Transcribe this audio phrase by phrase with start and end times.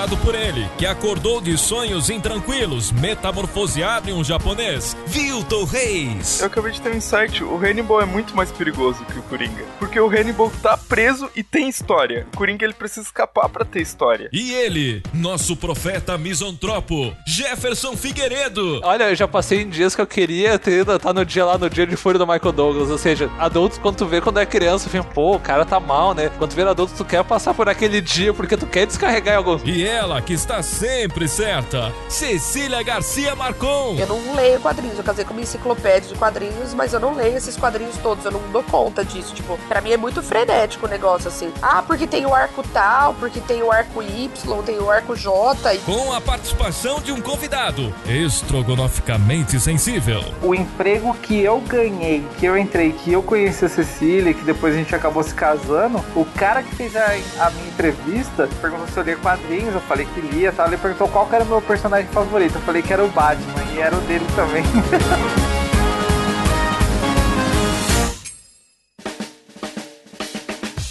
[0.00, 6.40] Por ele, que acordou de sonhos intranquilos, metamorfoseado em um japonês, Vilton Reis.
[6.40, 9.62] Eu acabei de ter um insight, o Hannibal é muito mais perigoso que o Coringa.
[9.78, 12.26] Porque o Hannibal tá preso e tem história.
[12.32, 14.30] O Coringa ele precisa escapar para ter história.
[14.32, 18.80] E ele, nosso profeta misantropo, Jefferson Figueiredo.
[18.82, 21.68] Olha, eu já passei em dias que eu queria ter tá no dia lá, no
[21.68, 22.90] dia de fúria do Michael Douglas.
[22.90, 26.14] Ou seja, adultos, quando tu vê quando é criança, fica, pô, o cara tá mal,
[26.14, 26.30] né?
[26.38, 29.36] Quando tu vê adulto, tu quer passar por aquele dia porque tu quer descarregar em
[29.36, 33.96] algum e ela, que está sempre certa, Cecília Garcia Marcon.
[33.98, 37.36] Eu não leio quadrinhos, eu casei com uma enciclopédia de quadrinhos, mas eu não leio
[37.36, 39.34] esses quadrinhos todos, eu não dou conta disso.
[39.34, 41.52] Tipo, pra mim é muito frenético o negócio assim.
[41.60, 45.74] Ah, porque tem o arco tal, porque tem o arco Y, tem o arco J.
[45.74, 45.78] E...
[45.78, 50.22] Com a participação de um convidado, estrogonoficamente sensível.
[50.42, 54.74] O emprego que eu ganhei, que eu entrei, que eu conheci a Cecília, que depois
[54.74, 57.06] a gente acabou se casando, o cara que fez a,
[57.40, 60.66] a minha entrevista perguntou se eu lia quadrinhos quadrinhos, eu falei que lia, tá?
[60.66, 63.80] ele perguntou qual era o meu personagem favorito, eu falei que era o Batman, e
[63.80, 64.62] era o dele também.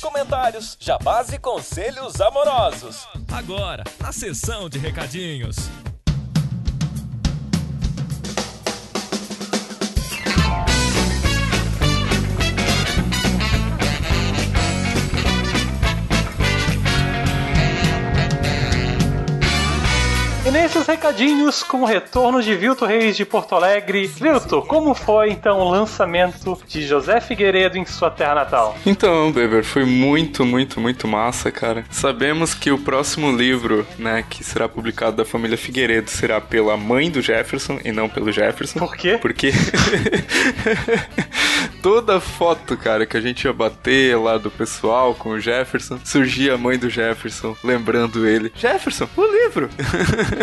[0.01, 3.07] Comentários, jabás e conselhos amorosos.
[3.31, 5.69] Agora, na sessão de recadinhos.
[20.49, 24.07] E nesses recadinhos, com o retorno de Vilto Reis de Porto Alegre.
[24.07, 28.75] Vilto, como foi então o lançamento de José Figueiredo em sua terra natal?
[28.83, 31.85] Então, Beber, foi muito, muito, muito massa, cara.
[31.91, 37.11] Sabemos que o próximo livro, né, que será publicado da família Figueiredo será pela mãe
[37.11, 38.79] do Jefferson e não pelo Jefferson.
[38.79, 39.19] Por quê?
[39.21, 39.51] Porque
[41.83, 46.55] toda foto, cara, que a gente ia bater lá do pessoal com o Jefferson, surgia
[46.55, 49.69] a mãe do Jefferson lembrando ele: Jefferson, o livro!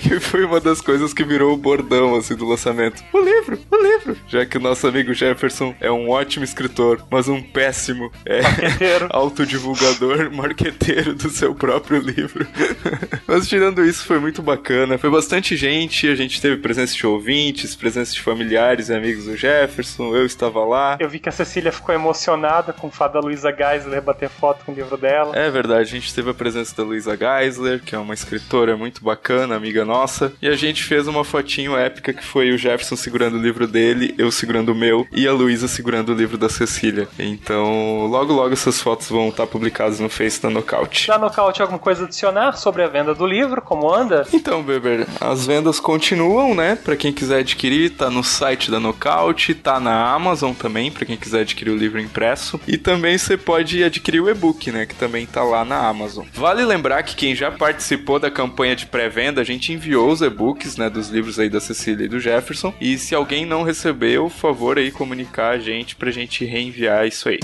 [0.00, 3.02] que foi uma das coisas que virou o bordão assim do lançamento.
[3.12, 4.16] O livro, o livro.
[4.28, 8.40] Já que o nosso amigo Jefferson é um ótimo escritor, mas um péssimo é,
[9.10, 12.46] autodivulgador, marqueteiro do seu próprio livro.
[13.26, 14.98] mas tirando isso, foi muito bacana.
[14.98, 19.36] Foi bastante gente, a gente teve presença de ouvintes, presença de familiares e amigos do
[19.36, 20.96] Jefferson, eu estava lá.
[21.00, 24.64] Eu vi que a Cecília ficou emocionada com o fato da Luísa Geisler bater foto
[24.64, 25.36] com o livro dela.
[25.36, 28.93] É verdade, a gente teve a presença da Luísa Geisler, que é uma escritora muito
[29.02, 30.32] bacana, amiga nossa.
[30.40, 34.14] E a gente fez uma fotinho épica que foi o Jefferson segurando o livro dele,
[34.18, 37.08] eu segurando o meu e a Luísa segurando o livro da Cecília.
[37.18, 41.06] Então, logo logo essas fotos vão estar publicadas no Face da Knockout.
[41.08, 43.60] Da Knockout, alguma coisa adicionar sobre a venda do livro?
[43.62, 44.26] Como anda?
[44.32, 46.76] Então, Beber, as vendas continuam, né?
[46.76, 51.16] Para quem quiser adquirir, tá no site da Knockout, tá na Amazon também, para quem
[51.16, 52.60] quiser adquirir o livro impresso.
[52.66, 54.86] E também você pode adquirir o e-book, né?
[54.86, 56.26] Que também tá lá na Amazon.
[56.34, 60.76] Vale lembrar que quem já participou da campanha de pré-venda, a gente enviou os e-books,
[60.76, 62.72] né, dos livros aí da Cecília e do Jefferson.
[62.80, 67.28] E se alguém não recebeu, por favor aí comunicar a gente pra gente reenviar isso
[67.28, 67.40] aí.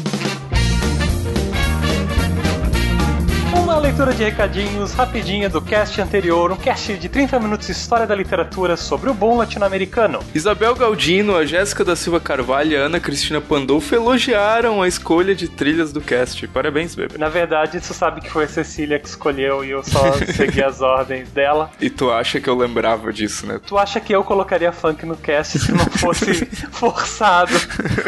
[3.71, 8.05] Uma leitura de recadinhos rapidinha do cast anterior, um cast de 30 minutos de história
[8.05, 10.19] da literatura sobre o bom latino-americano.
[10.35, 15.37] Isabel Galdino, a Jéssica da Silva Carvalho e a Ana Cristina Pandolfo elogiaram a escolha
[15.37, 16.49] de trilhas do cast.
[16.49, 17.17] Parabéns, bebê.
[17.17, 20.81] Na verdade, tu sabe que foi a Cecília que escolheu e eu só segui as
[20.83, 21.71] ordens dela.
[21.81, 23.61] E tu acha que eu lembrava disso, né?
[23.65, 27.53] Tu acha que eu colocaria funk no cast se não fosse forçado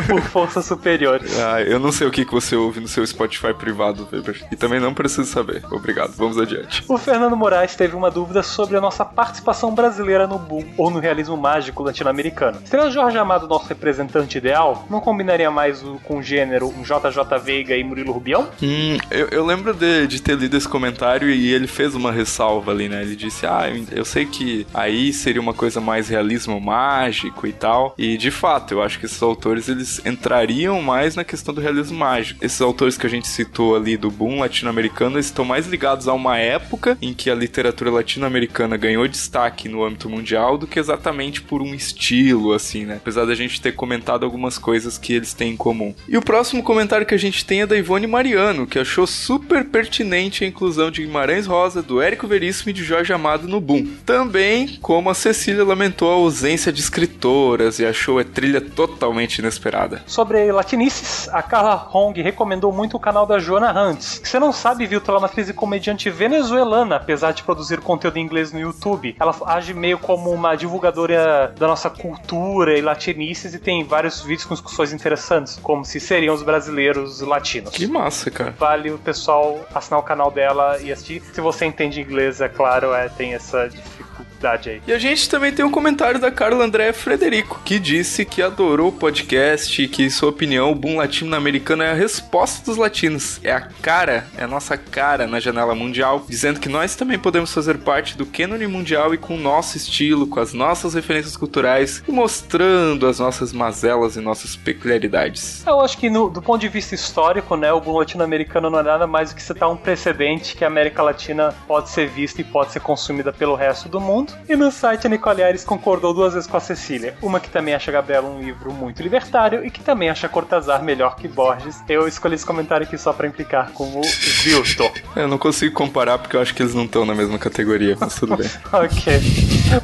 [0.09, 1.21] por força superior?
[1.39, 4.45] Ah, eu não sei o que, que você ouve no seu Spotify privado, Weber.
[4.51, 5.52] E também não preciso saber.
[5.71, 6.85] Obrigado, vamos adiante.
[6.89, 10.99] O Fernando Moraes teve uma dúvida sobre a nossa participação brasileira no boom ou no
[10.99, 12.61] realismo mágico latino-americano.
[12.65, 14.87] Seria o Jorge Amado nosso representante ideal?
[14.89, 18.49] Não combinaria mais com o gênero um JJ Veiga e Murilo Rubião?
[18.63, 22.71] Hum, eu, eu lembro de, de, ter lido esse comentário e ele fez uma ressalva
[22.71, 23.03] ali, né?
[23.03, 27.53] Ele disse: Ah, eu, eu sei que aí seria uma coisa mais realismo mágico e
[27.53, 27.95] tal.
[27.99, 31.99] E de fato, eu acho que esses autores eles entrariam mais na questão do realismo
[31.99, 32.45] mágico.
[32.45, 36.39] Esses autores que a gente citou ali do boom latino-americano estão mais ligados a uma
[36.39, 41.63] época em que a literatura latino-americana ganhou destaque no âmbito mundial do que exatamente por
[41.63, 42.97] um estilo, assim, né?
[42.97, 45.95] Apesar da gente ter comentado algumas coisas que eles têm em comum.
[46.09, 49.65] E o próximo comentário que a gente tem é da Ivone Mariano, que achou super
[49.65, 53.87] pertinente a inclusão de Guimarães Rosa, do Érico Veríssimo e de Jorge Amado no Boom.
[54.05, 60.03] Também, como a Cecília lamentou a ausência de escritoras e achou a trilha totalmente inesperada.
[60.07, 64.21] Sobre latinices, a Carla Hong recomendou muito o canal da Joana Hunt.
[64.21, 65.03] Que você não sabe, viu?
[65.07, 69.17] Ela uma atriz e comediante venezuelana, apesar de produzir conteúdo em inglês no YouTube.
[69.19, 74.45] Ela age meio como uma divulgadora da nossa cultura e latinices e tem vários vídeos
[74.45, 77.71] com discussões interessantes, como se seriam os brasileiros latinos.
[77.71, 78.55] Que massa, cara.
[78.59, 81.23] Vale o pessoal assinar o canal dela e assistir.
[81.33, 84.02] Se você entende inglês, é claro, é, tem essa dificuldade
[84.47, 84.83] aí.
[84.87, 88.89] E a gente também tem um comentário da Carla André Frederico, que disse que adorou
[88.89, 93.41] o podcast e que, em sua opinião, o boom latino-americano é a resposta dos latinos.
[93.43, 97.53] É a cara, é a nossa cara na janela mundial, dizendo que nós também podemos
[97.53, 102.03] fazer parte do cânone mundial e com o nosso estilo, com as nossas referências culturais
[102.07, 105.65] e mostrando as nossas mazelas e nossas peculiaridades.
[105.67, 108.83] Eu acho que no- do ponto de vista histórico, né, o boom latino-americano não é
[108.83, 112.45] nada mais do que citar um precedente que a América Latina pode ser vista e
[112.45, 114.32] pode ser consumida pelo resto do mundo.
[114.49, 117.17] E no site a Nicole Aires concordou duas vezes com a Cecília.
[117.23, 121.17] Uma que também acha Gabriela um livro muito libertário e que também acha Cortázar melhor
[121.17, 121.83] que Borges.
[121.89, 124.03] Eu escolhi esse comentário aqui só pra implicar com o
[124.43, 124.91] Vilto.
[125.15, 128.15] Eu não consigo comparar porque eu acho que eles não estão na mesma categoria, mas
[128.15, 128.51] tudo bem.
[128.73, 129.21] Ok.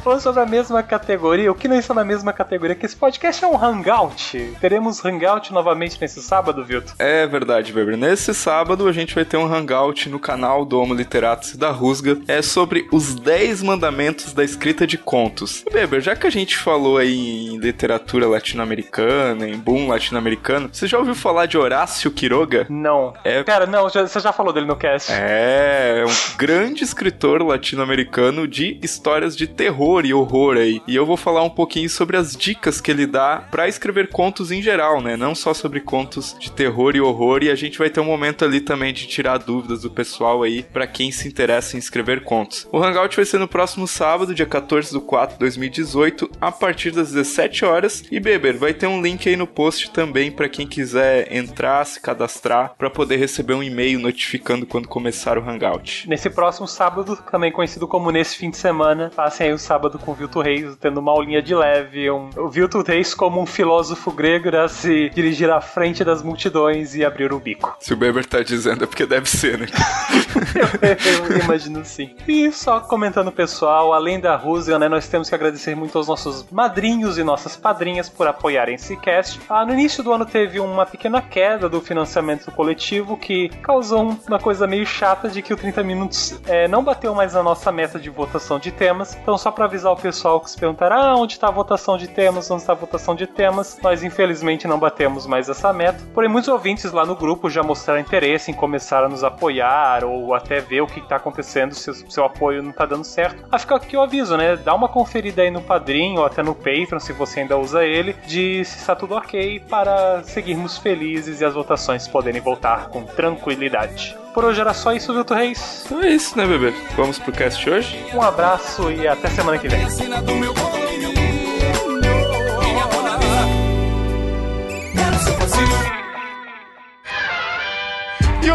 [0.03, 3.43] Falando sobre a mesma categoria, o que não está na mesma categoria que esse podcast
[3.43, 4.53] é um hangout.
[4.59, 6.93] Teremos hangout novamente nesse sábado, Vilto.
[6.99, 7.97] É verdade, Weber.
[7.97, 12.19] Nesse sábado a gente vai ter um hangout no canal do Homo Literatus da Rusga.
[12.27, 15.63] É sobre os 10 mandamentos da escrita de contos.
[15.73, 17.13] Weber, já que a gente falou aí
[17.47, 22.65] em literatura latino-americana, em boom latino-americano, você já ouviu falar de Horácio Quiroga?
[22.69, 23.13] Não.
[23.23, 25.11] É- Pera, não, já- você já falou dele no cast.
[25.11, 30.81] É, é um grande escritor latino-americano de histórias de terror e horror aí.
[30.87, 34.51] E eu vou falar um pouquinho sobre as dicas que ele dá pra escrever contos
[34.51, 35.17] em geral, né?
[35.17, 37.43] Não só sobre contos de terror e horror.
[37.43, 40.63] E a gente vai ter um momento ali também de tirar dúvidas do pessoal aí
[40.63, 42.67] pra quem se interessa em escrever contos.
[42.71, 46.91] O Hangout vai ser no próximo sábado, dia 14 do 4 de 2018, a partir
[46.91, 48.03] das 17 horas.
[48.11, 51.99] E Beber, vai ter um link aí no post também pra quem quiser entrar, se
[51.99, 56.07] cadastrar, pra poder receber um e-mail notificando quando começar o Hangout.
[56.07, 60.11] Nesse próximo sábado, também conhecido como nesse fim de semana, passem aí o sábado com
[60.11, 62.09] o Vilto Reis, tendo uma aulinha de leve.
[62.09, 66.95] Um, o Vilto Reis como um filósofo grego irá se dirigir à frente das multidões
[66.95, 67.75] e abrir o bico.
[67.79, 69.67] Se o Beber tá dizendo é porque deve ser, né?
[71.29, 72.15] Eu imagino sim.
[72.27, 76.45] E só comentando pessoal, além da Rússia, né, nós temos que agradecer muito aos nossos
[76.49, 79.41] madrinhos e nossas padrinhas por apoiarem esse cast.
[79.49, 84.39] Ah, no início do ano teve uma pequena queda do financiamento coletivo que causou uma
[84.39, 87.99] coisa meio chata de que o 30 Minutos é, não bateu mais na nossa meta
[87.99, 89.15] de votação de temas.
[89.15, 92.07] Então, só para avisar o pessoal que se perguntar, ah, onde está a votação de
[92.07, 95.99] temas, onde está a votação de temas, nós infelizmente não batemos mais essa meta.
[96.13, 100.33] Porém, muitos ouvintes lá no grupo já mostraram interesse em começar a nos apoiar ou
[100.33, 103.43] até ver o que está acontecendo se o seu apoio não está dando certo.
[103.51, 104.55] Ah, fica aqui o aviso, né?
[104.55, 108.13] Dá uma conferida aí no Padrim ou até no Patreon, se você ainda usa ele,
[108.25, 114.17] de se está tudo ok para seguirmos felizes e as votações poderem voltar com tranquilidade.
[114.33, 115.83] Por hoje era só isso, Vilto Reis.
[115.85, 116.73] Então é isso, né, Beber?
[116.95, 118.05] Vamos pro cast hoje?
[118.13, 120.78] Um abraço e até semana que vem.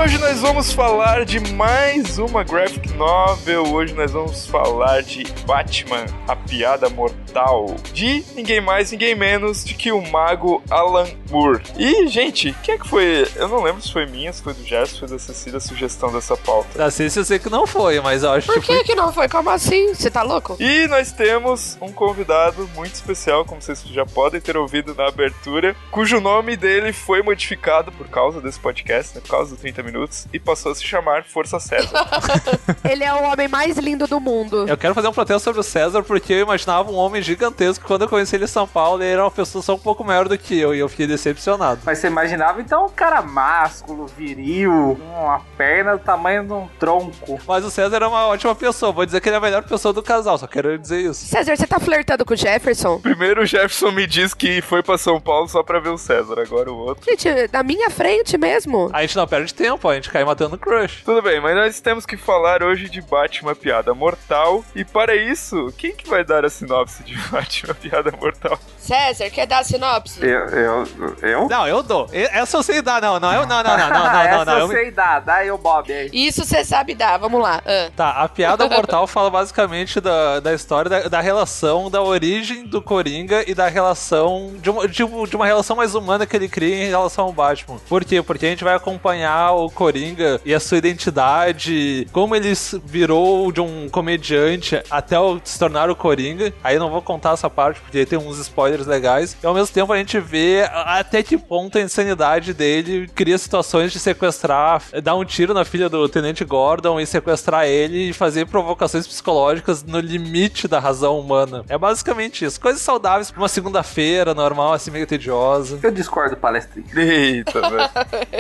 [0.05, 3.62] Hoje nós vamos falar de mais uma graphic novel.
[3.73, 7.75] Hoje nós vamos falar de Batman, a piada mortal.
[7.91, 11.62] De ninguém mais, ninguém menos de que o mago Alan Moore.
[11.78, 13.26] E, gente, quem é que foi?
[13.35, 15.61] Eu não lembro se foi minha, se foi do Gerson, se foi da Cecília a
[15.61, 16.76] sugestão dessa pauta.
[16.76, 18.78] Da Ciência eu sei que não foi, mas eu acho Por que foi.
[18.81, 19.26] que que não foi?
[19.26, 19.95] Como assim?
[19.95, 20.59] Você tá louco?
[20.61, 25.75] E nós temos um convidado muito especial, como vocês já podem ter ouvido na abertura,
[25.90, 29.94] cujo nome dele foi modificado por causa desse podcast, né, por causa do 30 minutos,
[30.33, 31.91] e passou a se chamar Força César.
[32.89, 34.67] Ele é o homem mais lindo do mundo.
[34.69, 37.85] Eu quero fazer um protesto sobre o César porque eu imaginava um homem gigantesco.
[37.85, 40.29] Ququando eu conheci ele em São Paulo, ele era uma pessoa só um pouco maior
[40.29, 41.81] do que eu e eu fiquei decepcionado.
[41.85, 46.69] Mas você imaginava então um cara másculo, viril, com uma perna do tamanho de um
[46.79, 47.39] tronco.
[47.47, 48.93] Mas o César é uma ótima pessoa.
[48.93, 51.27] Vou dizer que ele é a melhor pessoa do casal, só quero dizer isso.
[51.27, 53.01] César, você tá flertando com o Jefferson?
[53.01, 56.41] Primeiro o Jefferson me diz que foi pra São Paulo só pra ver o César,
[56.41, 57.05] agora o outro.
[57.05, 58.91] Gente, na minha frente mesmo?
[58.93, 61.03] A gente não perde tempo, a gente cai matando o crush.
[61.05, 64.64] Tudo bem, mas nós temos que falar hoje de Batman Piada Mortal.
[64.75, 68.59] E para isso, quem que vai dar a sinopse de Batman Piada Mortal.
[68.79, 70.25] César, quer dar a sinopse?
[70.25, 70.88] Eu, eu,
[71.23, 71.49] eu?
[71.49, 72.09] Não, eu dou.
[72.12, 73.19] Essa eu sei dar, não.
[73.19, 74.59] Não, eu, não, não, não, não, não, Essa não, não.
[74.61, 76.11] eu sei dar, dá aí o Bob aí.
[76.12, 77.62] Isso você sabe dar, vamos lá.
[77.64, 77.91] Ah.
[77.97, 82.83] Tá, a piada mortal fala basicamente da, da história da, da relação, da origem do
[82.83, 86.85] Coringa e da relação, de uma, de, de uma relação mais humana que ele cria
[86.85, 87.79] em relação ao Batman.
[87.88, 88.23] Por quê?
[88.23, 92.52] Porque a gente vai acompanhar o Coringa e a sua identidade, como ele
[92.85, 96.52] virou de um comediante até o- se tornar o Coringa.
[96.62, 99.37] Aí não vou contar essa parte porque tem uns spoilers legais.
[99.42, 103.92] E ao mesmo tempo a gente vê até que ponto a insanidade dele cria situações
[103.92, 108.47] de sequestrar, dar um tiro na filha do Tenente Gordon e sequestrar ele e fazer
[108.47, 111.64] provocações psicológicas no limite da razão humana.
[111.68, 112.61] É basicamente isso.
[112.61, 115.78] Coisas saudáveis pra uma segunda-feira normal, assim, meio tediosa.
[115.83, 116.87] Eu discordo, palestrinha.
[116.97, 117.90] Eita, velho.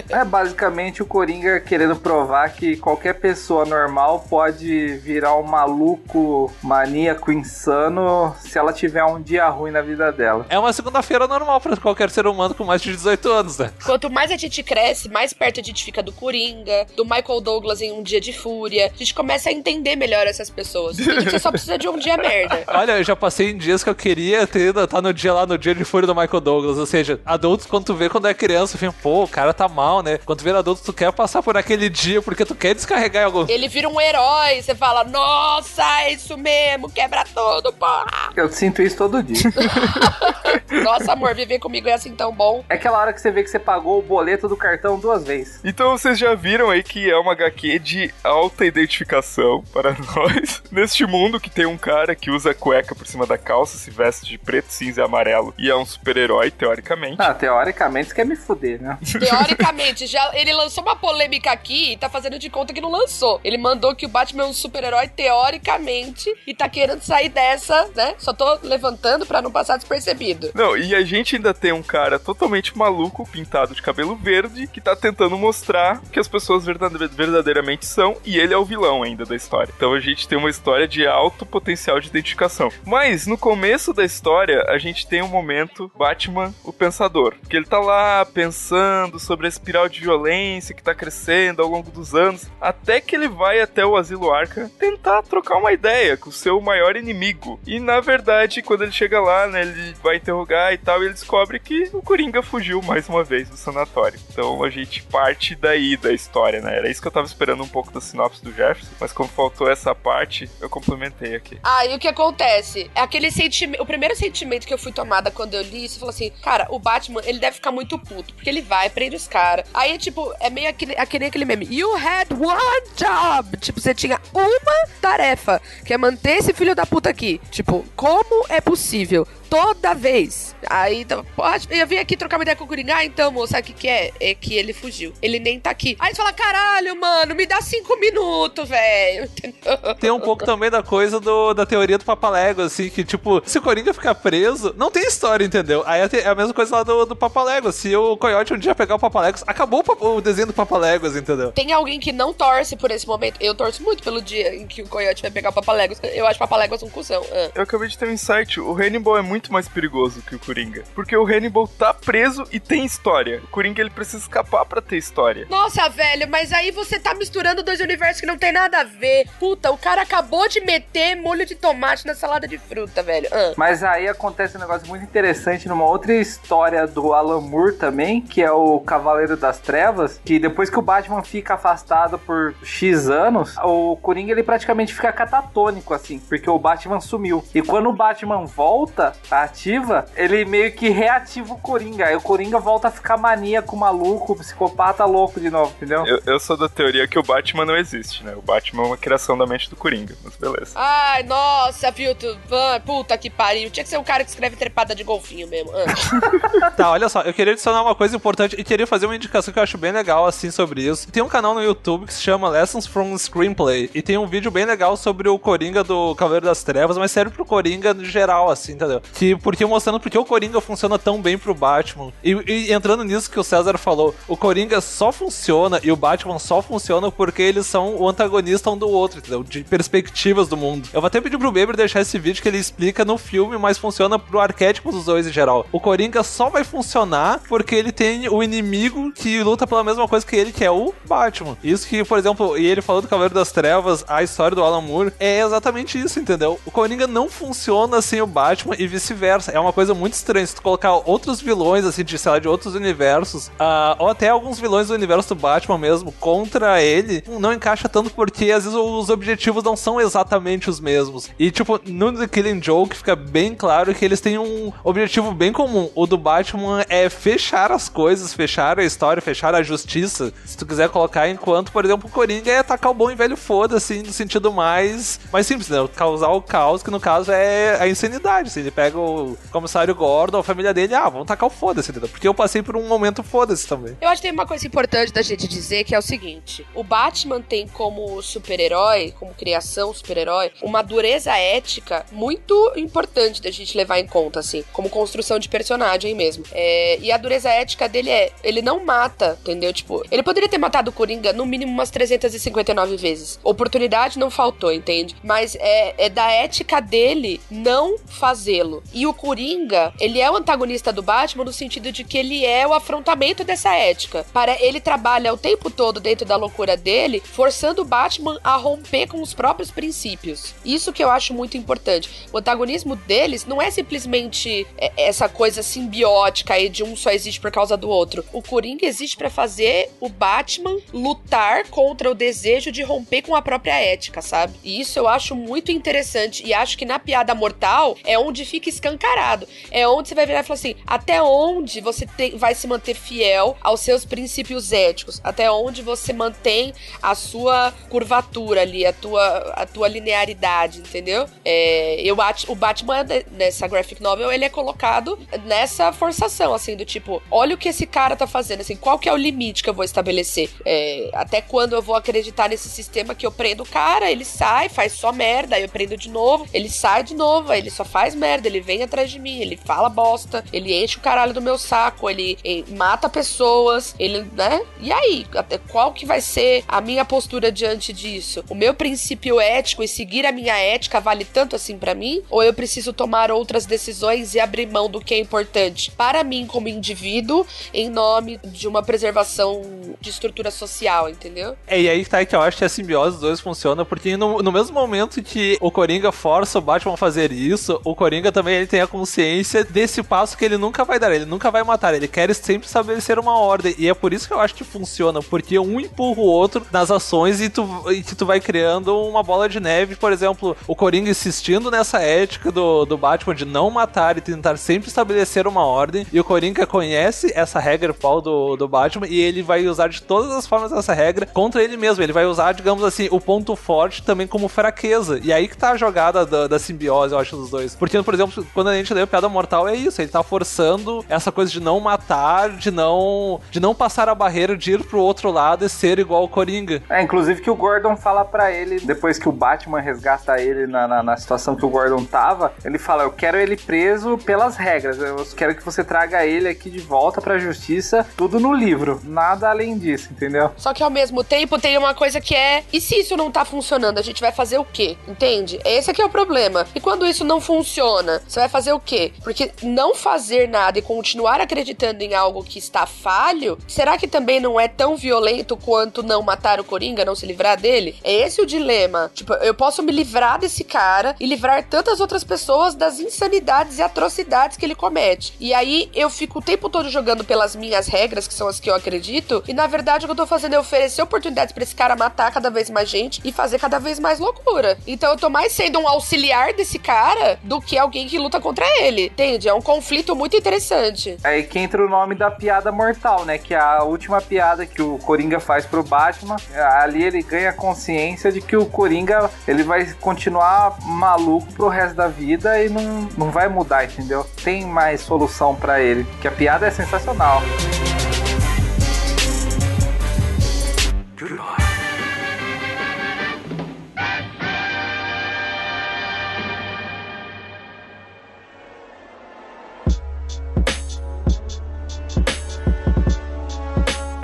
[0.08, 7.30] É basicamente o Coringa querendo provar que qualquer pessoa normal pode virar um maluco, maníaco,
[7.30, 10.44] insano se ela tiver um dia ruim na vida dela.
[10.48, 13.70] É uma segunda-feira normal pra qualquer ser humano com mais de 18 anos, né?
[13.86, 17.80] Quanto mais a gente cresce, mais perto a gente fica do Coringa, do Michael Douglas
[17.80, 18.90] em Um Dia de Fúria.
[18.92, 20.96] A gente começa a entender melhor essas pessoas.
[20.96, 22.64] Tem gente só precisa de um dia merda.
[22.66, 25.56] Olha, eu já passei em dias que eu queria ter, tá no dia lá, no
[25.56, 26.76] dia de fúria do Michael Douglas.
[26.76, 30.02] Ou seja, adultos, quando tu vê quando é criança, fica, pô, o cara tá mal,
[30.02, 30.18] né?
[30.24, 33.26] Quando tu vê adulto, tu quer passar por aquele dia porque tu quer descarregar em
[33.26, 33.46] algum.
[33.48, 38.30] Ele vira um herói, você fala, nossa, é isso mesmo, quebra tudo, porra.
[38.36, 39.42] Eu sinto isso todo dia.
[40.82, 42.64] Nossa, amor, viver comigo é assim tão bom.
[42.68, 45.60] é aquela hora que você vê que você pagou o boleto do cartão duas vezes.
[45.64, 50.62] Então vocês já viram aí que é uma HQ de alta identificação para nós.
[50.70, 54.26] Neste mundo que tem um cara que usa cueca por cima da calça, se veste
[54.26, 57.16] de preto, cinza e amarelo e é um super-herói, teoricamente.
[57.18, 58.98] Ah, teoricamente você quer me fuder, né?
[59.18, 63.40] Teoricamente, já ele lançou uma polêmica aqui e tá fazendo de conta que não lançou.
[63.44, 68.14] Ele mandou que o Batman é um super-herói teoricamente e tá querendo sair dessa, né?
[68.18, 70.50] Só tô levantando pra não passar despercebido.
[70.54, 74.80] Não, e a gente ainda tem um cara totalmente maluco, pintado de cabelo verde, que
[74.80, 79.24] tá tentando mostrar que as pessoas verdade- verdadeiramente são, e ele é o vilão ainda
[79.24, 79.72] da história.
[79.76, 82.70] Então a gente tem uma história de alto potencial de identificação.
[82.84, 87.66] Mas no começo da história, a gente tem um momento Batman, o pensador, que ele
[87.66, 92.46] tá lá pensando sobre a espiral de violência que tá crescendo ao longo dos anos,
[92.60, 96.60] até que ele vai até o asilo Arca tentar trocar uma ideia com o seu
[96.60, 97.58] maior inimigo.
[97.66, 101.14] E na verdade, quando ele chega lá, né, ele vai interrogar e tal, e ele
[101.14, 104.20] descobre que o Coringa fugiu mais uma vez do sanatório.
[104.30, 106.76] Então a gente parte daí da história, né?
[106.76, 109.70] Era isso que eu tava esperando um pouco da sinopse do Jefferson, mas como faltou
[109.70, 111.58] essa parte, eu complementei aqui.
[111.62, 112.90] Aí o que acontece?
[112.94, 113.82] É aquele sentimento.
[113.82, 116.66] O primeiro sentimento que eu fui tomada quando eu li isso, eu falei assim: cara,
[116.70, 118.34] o Batman, ele deve ficar muito puto.
[118.34, 119.66] Porque ele vai, prende os caras.
[119.72, 121.66] Aí, tipo, é meio aquele, aquele, aquele meme.
[121.70, 123.56] You had one job.
[123.58, 127.40] Tipo, você tinha uma tarefa, que é manter esse filho da puta aqui.
[127.50, 129.26] Tipo, como é possível?
[129.54, 130.52] Toda vez.
[130.68, 131.68] Aí, então, pode.
[131.70, 132.96] Eu vim aqui trocar uma ideia com o Coringa.
[132.96, 134.10] Ah, então, moço, sabe o que, que é?
[134.18, 135.12] É que ele fugiu.
[135.22, 135.96] Ele nem tá aqui.
[136.00, 139.30] Aí você fala: caralho, mano, me dá cinco minutos, velho.
[139.38, 139.94] Entendeu?
[140.00, 143.56] Tem um pouco também da coisa do, da teoria do Papalego, assim, que, tipo, se
[143.56, 145.84] o Coringa ficar preso, não tem história, entendeu?
[145.86, 147.70] Aí é a mesma coisa lá do, do Papalego.
[147.70, 151.52] Se o Coyote um dia pegar o Papalegos, acabou o, o desenho do Papalegos, entendeu?
[151.52, 153.36] Tem alguém que não torce por esse momento.
[153.40, 156.00] Eu torço muito pelo dia em que o Coyote vai pegar o Papaléguas.
[156.02, 157.22] Eu acho o Papaléguas um cuzão.
[157.30, 157.50] Ah.
[157.54, 158.58] Eu acabei de ter um insight.
[158.60, 160.84] O Hannibal é muito mais perigoso que o Coringa.
[160.94, 163.40] Porque o Hannibal tá preso e tem história.
[163.44, 165.46] O Coringa ele precisa escapar pra ter história.
[165.48, 169.26] Nossa, velho, mas aí você tá misturando dois universos que não tem nada a ver.
[169.38, 173.28] Puta, o cara acabou de meter molho de tomate na salada de fruta, velho.
[173.32, 173.52] Ah.
[173.56, 178.42] Mas aí acontece um negócio muito interessante numa outra história do Alan Moore também, que
[178.42, 183.56] é o Cavaleiro das Trevas, que depois que o Batman fica afastado por X anos,
[183.58, 187.44] o Coringa ele praticamente fica catatônico assim, porque o Batman sumiu.
[187.54, 192.06] E quando o Batman volta ativa, ele meio que reativa o Coringa.
[192.06, 196.06] Aí o Coringa volta a ficar maníaco, maluco, psicopata louco de novo, entendeu?
[196.06, 198.34] Eu, eu sou da teoria que o Batman não existe, né?
[198.36, 200.14] O Batman é uma criação da mente do Coringa.
[200.22, 200.72] Mas beleza.
[200.74, 202.14] Ai, nossa, viu?
[202.14, 203.70] Tu, ah, puta que pariu.
[203.70, 205.70] Tinha que ser um cara que escreve trepada de golfinho mesmo.
[205.72, 206.70] Ah.
[206.76, 209.58] Tá, olha só, eu queria adicionar uma coisa importante e queria fazer uma indicação que
[209.58, 211.10] eu acho bem legal, assim, sobre isso.
[211.10, 214.50] Tem um canal no YouTube que se chama Lessons from Screenplay e tem um vídeo
[214.50, 218.50] bem legal sobre o Coringa do Cavaleiro das Trevas, mas serve pro Coringa no geral,
[218.50, 219.00] assim, entendeu?
[219.14, 222.10] Que, porque mos- mostrando porque o Coringa funciona tão bem pro Batman.
[222.22, 226.38] E, e entrando nisso que o César falou, o Coringa só funciona e o Batman
[226.38, 229.42] só funciona porque eles são o antagonista um do outro, entendeu?
[229.42, 230.88] De perspectivas do mundo.
[230.92, 233.76] Eu vou até pedir pro Beber deixar esse vídeo que ele explica no filme, mas
[233.76, 235.66] funciona pro arquétipo dos dois em geral.
[235.70, 240.24] O Coringa só vai funcionar porque ele tem o inimigo que luta pela mesma coisa
[240.24, 241.58] que ele, que é o Batman.
[241.62, 244.80] Isso que, por exemplo, e ele falou do Cavaleiro das Trevas, a história do Alan
[244.80, 246.58] Moore, é exatamente isso, entendeu?
[246.64, 249.52] O Coringa não funciona sem o Batman e vice-versa.
[249.52, 250.46] É uma coisa muito estranha.
[250.46, 254.28] Se tu colocar outros vilões, assim, de, sei lá, de outros universos, ah, ou até
[254.28, 258.78] alguns vilões do universo do Batman mesmo, contra ele, não encaixa tanto porque às vezes
[258.78, 261.28] os objetivos não são exatamente os mesmos.
[261.38, 265.52] E, tipo, no The Killing Joke fica bem claro que eles têm um objetivo bem
[265.52, 265.90] comum.
[265.94, 270.64] O do Batman é fechar as coisas, fechar a história, fechar a justiça, se tu
[270.64, 274.02] quiser colocar, enquanto, por exemplo, o Coringa é atacar o bom e velho foda, assim,
[274.02, 275.78] no sentido mais, mais simples, né?
[275.94, 278.60] Causar o caos, que no caso é a insanidade, assim.
[278.60, 282.08] Ele pega o comissário Gordon, a família dele, ah, vamos tacar o foda-se, entendeu?
[282.08, 283.96] Porque eu passei por um momento foda-se também.
[284.00, 286.82] Eu acho que tem uma coisa importante da gente dizer que é o seguinte: o
[286.82, 293.98] Batman tem como super-herói, como criação super-herói, uma dureza ética muito importante da gente levar
[293.98, 296.44] em conta, assim, como construção de personagem mesmo.
[296.52, 299.72] É, e a dureza ética dele é: ele não mata, entendeu?
[299.72, 303.38] Tipo, ele poderia ter matado o Coringa no mínimo umas 359 vezes.
[303.42, 305.16] Oportunidade não faltou, entende?
[305.22, 308.82] Mas é, é da ética dele não fazê-lo.
[308.92, 312.66] E o Coringa, ele é o antagonista do Batman no sentido de que ele é
[312.66, 314.24] o afrontamento dessa ética.
[314.32, 319.06] Para ele trabalha o tempo todo dentro da loucura dele, forçando o Batman a romper
[319.08, 320.54] com os próprios princípios.
[320.64, 322.28] Isso que eu acho muito importante.
[322.32, 327.40] O antagonismo deles não é simplesmente é, essa coisa simbiótica aí de um só existe
[327.40, 328.24] por causa do outro.
[328.32, 333.42] O Coringa existe para fazer o Batman lutar contra o desejo de romper com a
[333.42, 334.54] própria ética, sabe?
[334.62, 338.68] E isso eu acho muito interessante e acho que na piada mortal é onde fica
[338.74, 339.46] escancarado.
[339.70, 342.94] É onde você vai virar e falar assim: até onde você tem- vai se manter
[342.94, 345.20] fiel aos seus princípios éticos?
[345.24, 351.26] Até onde você mantém a sua curvatura ali, a tua, a tua linearidade, entendeu?
[351.44, 352.16] É, eu
[352.48, 357.58] o Batman nessa graphic novel ele é colocado nessa forçação assim do tipo, olha o
[357.58, 360.50] que esse cara tá fazendo, assim, qual que é o limite que eu vou estabelecer?
[360.64, 364.68] É, até quando eu vou acreditar nesse sistema que eu prendo o cara, ele sai,
[364.68, 367.84] faz só merda, aí eu prendo de novo, ele sai de novo, aí ele só
[367.84, 371.42] faz merda, ele vem atrás de mim, ele fala bosta, ele enche o caralho do
[371.42, 374.62] meu saco, ele, ele mata pessoas, ele, né?
[374.80, 378.44] E aí, até qual que vai ser a minha postura diante disso?
[378.48, 382.22] O meu princípio ético e seguir a minha ética vale tanto assim pra mim?
[382.30, 386.46] Ou eu preciso tomar outras decisões e abrir mão do que é importante para mim
[386.46, 389.62] como indivíduo em nome de uma preservação
[390.00, 391.56] de estrutura social, entendeu?
[391.66, 394.42] É, e aí tá que eu acho que a simbiose dos dois funciona, porque no,
[394.42, 398.53] no mesmo momento que o Coringa força o Batman a fazer isso, o Coringa também
[398.54, 401.94] ele tem a consciência desse passo que ele nunca vai dar, ele nunca vai matar,
[401.94, 405.22] ele quer sempre estabelecer uma ordem, e é por isso que eu acho que funciona,
[405.22, 409.48] porque um empurra o outro nas ações e tu, e tu vai criando uma bola
[409.48, 414.16] de neve, por exemplo, o Coringa insistindo nessa ética do, do Batman de não matar
[414.16, 418.68] e tentar sempre estabelecer uma ordem, e o Coringa conhece essa regra pau do, do
[418.68, 422.02] Batman e ele vai usar de todas as formas essa regra contra ele mesmo.
[422.02, 425.20] Ele vai usar, digamos assim, o ponto forte também como fraqueza.
[425.22, 427.74] E aí que tá a jogada da, da simbiose, eu acho, dos dois.
[427.74, 430.00] Porque, por exemplo, quando a gente lê o Piada Mortal, é isso.
[430.00, 434.56] Ele tá forçando essa coisa de não matar, de não, de não passar a barreira,
[434.56, 436.82] de ir pro outro lado e ser igual o Coringa.
[436.88, 440.86] É, inclusive que o Gordon fala pra ele, depois que o Batman resgata ele na,
[440.86, 444.98] na, na situação que o Gordon tava, ele fala: Eu quero ele preso pelas regras,
[444.98, 449.50] eu quero que você traga ele aqui de volta pra justiça, tudo no livro, nada
[449.50, 450.50] além disso, entendeu?
[450.56, 453.44] Só que ao mesmo tempo tem uma coisa que é, e se isso não tá
[453.44, 454.96] funcionando, a gente vai fazer o quê?
[455.06, 455.60] Entende?
[455.64, 456.66] Esse aqui é o problema.
[456.74, 459.12] E quando isso não funciona, você vai fazer o quê?
[459.22, 464.40] Porque não fazer nada e continuar acreditando em algo que está falho, será que também
[464.40, 467.96] não é tão violento quanto não matar o Coringa, não se livrar dele?
[468.02, 469.10] É esse o dilema.
[469.14, 473.82] Tipo, eu posso me livrar desse cara e livrar tantas outras pessoas das insanidades e
[473.82, 475.34] atrocidades que ele comete.
[475.38, 478.68] E aí eu fico o tempo todo jogando pelas minhas regras, que são as que
[478.68, 481.74] eu acredito, e na verdade o que eu tô fazendo é oferecer oportunidades pra esse
[481.74, 484.76] cara matar cada vez mais gente e fazer cada vez mais loucura.
[484.88, 488.64] Então eu tô mais sendo um auxiliar desse cara do que alguém que luta contra
[488.82, 489.06] ele.
[489.06, 489.48] Entende?
[489.48, 491.16] É um conflito muito interessante.
[491.22, 493.38] Aí que entra o nome da piada mortal, né?
[493.38, 496.36] Que é a última piada que o Coringa faz pro Batman.
[496.80, 502.08] Ali ele ganha consciência de que o Coringa ele vai continuar maluco pro resto da
[502.08, 504.26] vida e não, não vai mudar, entendeu?
[504.42, 506.06] Tem mais solução pra ele.
[506.20, 507.42] Que a piada é sensacional.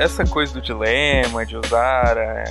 [0.00, 2.44] Essa coisa do dilema, de usar, é,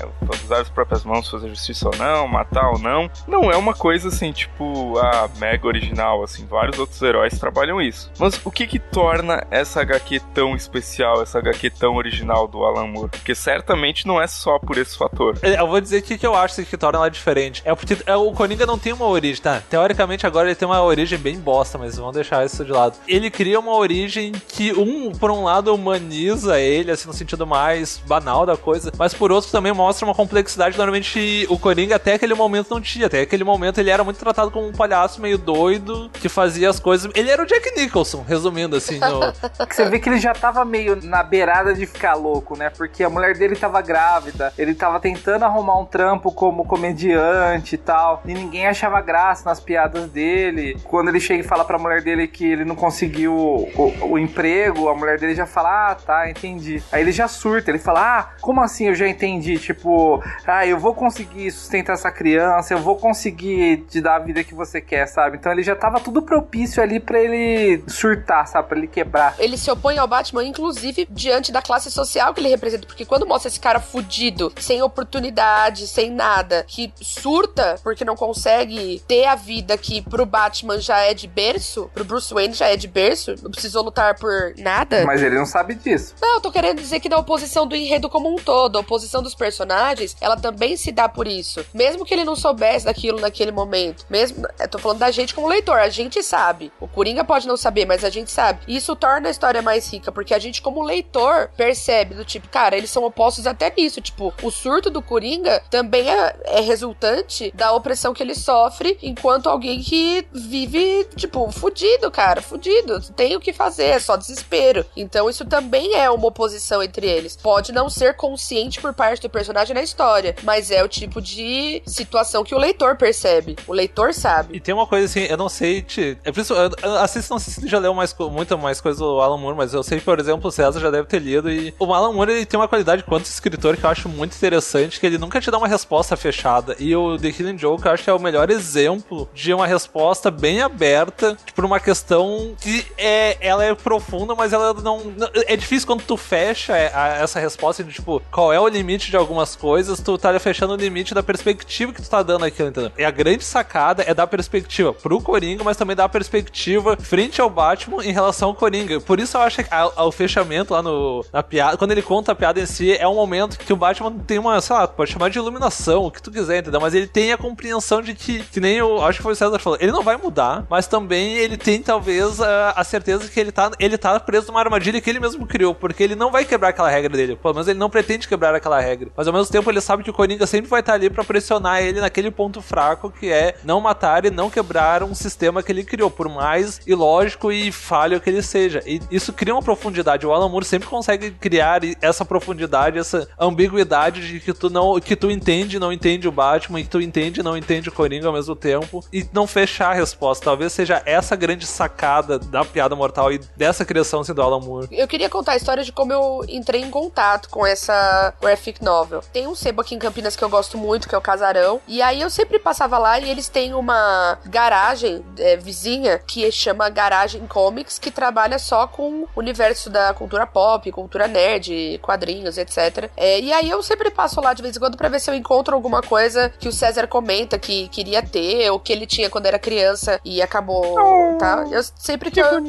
[0.46, 4.10] usar as próprias mãos, fazer justiça ou não, matar ou não, não é uma coisa
[4.10, 8.12] assim, tipo, a mega original, assim, vários outros heróis trabalham isso.
[8.20, 12.88] Mas o que que torna essa HQ tão especial, essa HQ tão original do Alan
[12.88, 13.10] Moore?
[13.10, 15.36] Porque certamente não é só por esse fator.
[15.42, 17.64] Eu vou dizer o que, que eu acho que torna ela diferente.
[17.66, 19.62] É porque é, o Coringa não tem uma origem, tá?
[19.68, 22.98] Teoricamente agora ele tem uma origem bem bosta, mas vamos deixar isso de lado.
[23.08, 28.02] Ele cria uma origem que, um, por um lado, humaniza ele, assim, no sentido mais
[28.06, 32.34] banal da coisa, mas por outro também mostra uma complexidade normalmente o Coringa até aquele
[32.34, 33.08] momento não tinha.
[33.08, 36.80] Até aquele momento ele era muito tratado como um palhaço meio doido que fazia as
[36.80, 37.12] coisas.
[37.16, 39.00] Ele era o Jack Nicholson, resumindo assim.
[39.00, 39.20] No...
[39.70, 42.70] Você vê que ele já tava meio na beirada de ficar louco, né?
[42.70, 47.78] Porque a mulher dele tava grávida, ele tava tentando arrumar um trampo como comediante e
[47.78, 50.78] tal, e ninguém achava graça nas piadas dele.
[50.84, 54.90] Quando ele chega e fala pra mulher dele que ele não conseguiu o, o emprego,
[54.90, 56.82] a mulher dele já fala: Ah, tá, entendi.
[56.92, 59.58] Aí ele já surta, ele fala: Ah, como assim eu já entendi?
[59.58, 64.44] Tipo, ah, eu vou conseguir sustentar essa criança, eu vou conseguir te dar a vida
[64.44, 65.38] que você quer, sabe?
[65.38, 68.68] Então ele já tava tudo propício ali pra ele surtar, sabe?
[68.68, 69.36] Pra ele quebrar.
[69.40, 72.86] Ele se opõe ao Batman, inclusive, diante da classe social que ele representa.
[72.86, 79.02] Porque quando mostra esse cara fudido, sem oportunidade, sem nada, que surta porque não consegue
[79.08, 82.76] ter a vida que pro Batman já é de berço, pro Bruce Wayne já é
[82.76, 85.06] de berço, não precisou lutar por nada.
[85.06, 86.16] Mas ele não sabe disso.
[86.22, 89.22] Não, eu tô querendo dizer que da oposição do enredo como um todo, a oposição
[89.22, 91.66] dos personagens, ela também se dá por isso.
[91.74, 94.06] Mesmo que ele não soubesse daquilo naquele momento.
[94.10, 96.72] Mesmo, eu tô falando da gente como leitor, a gente sabe.
[96.80, 98.62] O Coringa pode não saber, mas a gente sabe.
[98.68, 102.78] Isso torna a história mais rica, porque a gente como leitor percebe do tipo, cara,
[102.78, 104.02] eles são opostos até nisso.
[104.02, 109.50] Tipo, o surto do Coringa também é, é resultante da opressão que ele sofre enquanto
[109.50, 113.00] alguém que vive, tipo, fudido, cara, fudido.
[113.16, 114.86] Tem o que fazer, é só desespero.
[114.96, 117.36] Então isso também é uma oposição entre eles.
[117.36, 121.82] Pode não ser consciente por parte do personagem na história, mas é o tipo de
[121.86, 123.56] situação que o leitor percebe.
[123.68, 124.58] O leitor sabe.
[124.58, 127.32] E tem uma coisa assim, eu não sei, te, é por isso, eu, eu assisto,
[127.32, 130.00] não sei se já leu mais, muita mais coisa do Alan Moore, mas eu sei
[130.00, 132.68] por exemplo, o César já deve ter lido, e o Alan Moore, ele tem uma
[132.68, 136.16] qualidade quanto escritor que eu acho muito interessante, que ele nunca te dá uma resposta
[136.16, 139.68] fechada, e o The Killing Joke eu acho que é o melhor exemplo de uma
[139.68, 145.14] resposta bem aberta, por uma questão que é, ela é profunda, mas ela não,
[145.48, 149.18] é difícil quando tu fecha é, essa resposta de, tipo, qual é o limite de
[149.18, 152.92] algumas coisas, tu tá fechando o limite da perspectiva que tu tá dando aquilo, entendeu?
[152.98, 157.50] E a grande sacada é dar perspectiva pro Coringa, mas também dar perspectiva frente ao
[157.50, 159.00] Batman em relação ao Coringa.
[159.00, 162.36] Por isso eu acho que o fechamento lá no, na piada, quando ele conta a
[162.36, 165.30] piada em si, é um momento que o Batman tem uma, sei lá, pode chamar
[165.30, 166.82] de iluminação, o que tu quiser, entendeu?
[166.82, 169.60] Mas ele tem a compreensão de que, que nem eu acho que foi o César
[169.60, 173.52] falou, ele não vai mudar, mas também ele tem talvez a, a certeza que ele
[173.52, 176.74] tá, ele tá preso numa armadilha que ele mesmo criou, porque ele não vai quebrar
[176.80, 177.36] aquela regra dele.
[177.36, 179.10] Pelo menos ele não pretende quebrar aquela regra.
[179.16, 181.82] Mas ao mesmo tempo ele sabe que o Coringa sempre vai estar ali pra pressionar
[181.82, 185.84] ele naquele ponto fraco que é não matar e não quebrar um sistema que ele
[185.84, 188.82] criou, por mais ilógico e falho que ele seja.
[188.86, 190.26] E isso cria uma profundidade.
[190.26, 195.16] O Alan Moore sempre consegue criar essa profundidade, essa ambiguidade de que tu não que
[195.16, 197.92] tu entende e não entende o Batman, e que tu entende e não entende o
[197.92, 200.46] Coringa ao mesmo tempo, e não fechar a resposta.
[200.46, 204.88] Talvez seja essa grande sacada da piada mortal e dessa criação assim, do Alan Moore.
[204.92, 206.44] Eu queria contar a história de como eu
[206.78, 209.22] em contato com essa graphic novel.
[209.34, 211.82] Tem um sebo aqui em Campinas que eu gosto muito, que é o Casarão.
[211.88, 216.90] E aí eu sempre passava lá e eles têm uma garagem é, vizinha que chama
[216.90, 223.10] Garagem Comics, que trabalha só com o universo da cultura pop, cultura nerd, quadrinhos, etc.
[223.16, 225.36] É, e aí eu sempre passo lá de vez em quando pra ver se eu
[225.36, 229.46] encontro alguma coisa que o César comenta que queria ter, ou que ele tinha quando
[229.46, 230.96] era criança e acabou,
[231.38, 231.66] tá?
[231.72, 232.62] Eu sempre que, eu...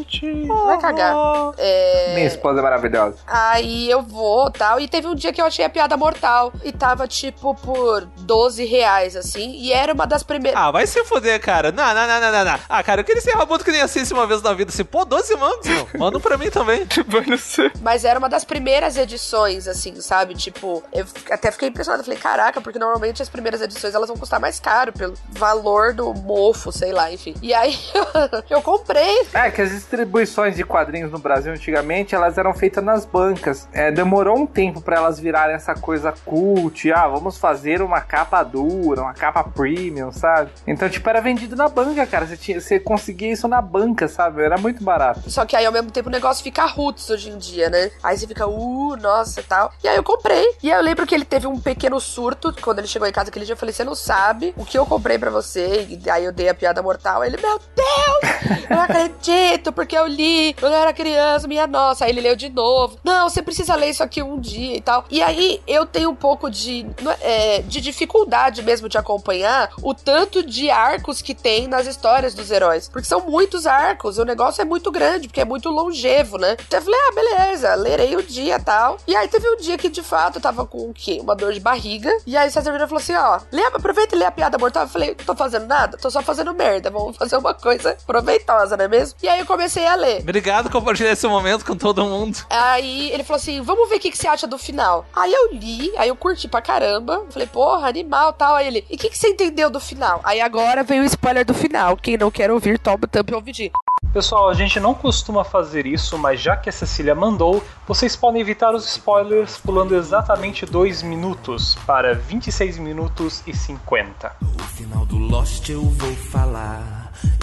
[0.67, 1.15] Vai cagar.
[1.59, 2.15] É...
[2.15, 3.17] Minha esposa é maravilhosa.
[3.27, 4.79] Aí eu vou tal.
[4.81, 6.53] E teve um dia que eu achei a piada mortal.
[6.63, 9.53] E tava tipo por 12 reais, assim.
[9.57, 10.61] E era uma das primeiras.
[10.61, 11.73] Ah, vai se foder, cara.
[11.73, 12.59] Não, não, não, não, não, não.
[12.69, 14.71] Ah, cara, eu queria ser rabudo que nem assim uma vez na vida.
[14.71, 15.89] Assim, pô, 12 mangos, meu.
[15.99, 16.87] Manda pra mim também.
[17.81, 20.35] Mas era uma das primeiras edições, assim, sabe?
[20.35, 22.03] Tipo, eu até fiquei impressionada.
[22.03, 26.13] Falei, caraca, porque normalmente as primeiras edições elas vão custar mais caro pelo valor do
[26.15, 27.35] mofo, sei lá, enfim.
[27.43, 27.79] E aí
[28.49, 29.27] eu comprei.
[29.33, 33.69] É, que as distribuições de quadrinhos no Brasil antigamente, elas eram feitas nas bancas.
[33.81, 36.93] É, demorou um tempo pra elas virarem essa coisa cult.
[36.93, 40.51] Ah, vamos fazer uma capa dura, uma capa premium, sabe?
[40.67, 42.27] Então, tipo, era vendido na banca, cara.
[42.27, 44.43] Você, tinha, você conseguia isso na banca, sabe?
[44.43, 45.31] Era muito barato.
[45.31, 47.91] Só que aí ao mesmo tempo o negócio fica roots hoje em dia, né?
[48.03, 49.73] Aí você fica, uh, nossa tal.
[49.83, 50.45] E aí eu comprei.
[50.63, 53.31] E aí eu lembro que ele teve um pequeno surto quando ele chegou em casa
[53.31, 53.55] aquele dia.
[53.55, 55.89] Eu falei, você não sabe o que eu comprei pra você.
[55.89, 57.23] E aí eu dei a piada mortal.
[57.23, 58.30] Aí ele, meu Deus,
[58.69, 62.05] eu não acredito, porque eu li quando eu era criança, minha nossa.
[62.05, 62.99] Aí ele leu de novo.
[63.05, 65.05] Não, você precisa ler isso aqui um dia e tal.
[65.11, 66.87] E aí eu tenho um pouco de,
[67.21, 72.51] é, de dificuldade mesmo de acompanhar o tanto de arcos que tem nas histórias dos
[72.51, 72.89] heróis.
[72.89, 76.57] Porque são muitos arcos, o negócio é muito grande, porque é muito longevo, né?
[76.67, 78.99] Então eu falei, ah, beleza, lerei o dia e tal.
[79.07, 81.19] E aí teve um dia que de fato eu tava com o quê?
[81.21, 82.11] Uma dor de barriga.
[82.27, 84.85] E aí César Vieira falou assim: ó, lê, aproveita e lê a piada mortal.
[84.85, 86.91] Eu falei, tô fazendo nada, tô só fazendo merda.
[86.91, 87.97] Vamos fazer uma coisa
[88.31, 89.19] proveitosa, não é mesmo?
[89.23, 90.21] E aí eu comecei a ler.
[90.21, 92.39] Obrigado por compartilhar esse momento com todo mundo.
[92.49, 95.05] Aí ele falou assim: vamos ver o que, que você acha do final.
[95.15, 97.25] Aí eu li, aí eu curti pra caramba.
[97.31, 98.57] Falei, porra, animal tal.
[98.57, 100.21] Aí ele, e o que, que você entendeu do final?
[100.23, 101.97] Aí agora veio o spoiler do final.
[101.97, 103.73] Quem não quer ouvir, toma o tampo e ouvidir.
[104.13, 108.41] Pessoal, a gente não costuma fazer isso, mas já que a Cecília mandou, vocês podem
[108.41, 114.37] evitar os spoilers pulando exatamente 2 minutos para 26 minutos e 50.
[114.41, 117.00] O final do Lost eu vou falar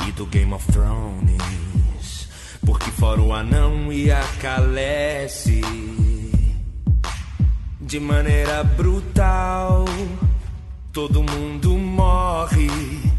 [0.07, 2.27] e do Game of Thrones.
[2.65, 5.61] Porque fora o anão e a Calesse
[7.87, 9.85] de maneira brutal,
[10.91, 12.67] todo mundo morre.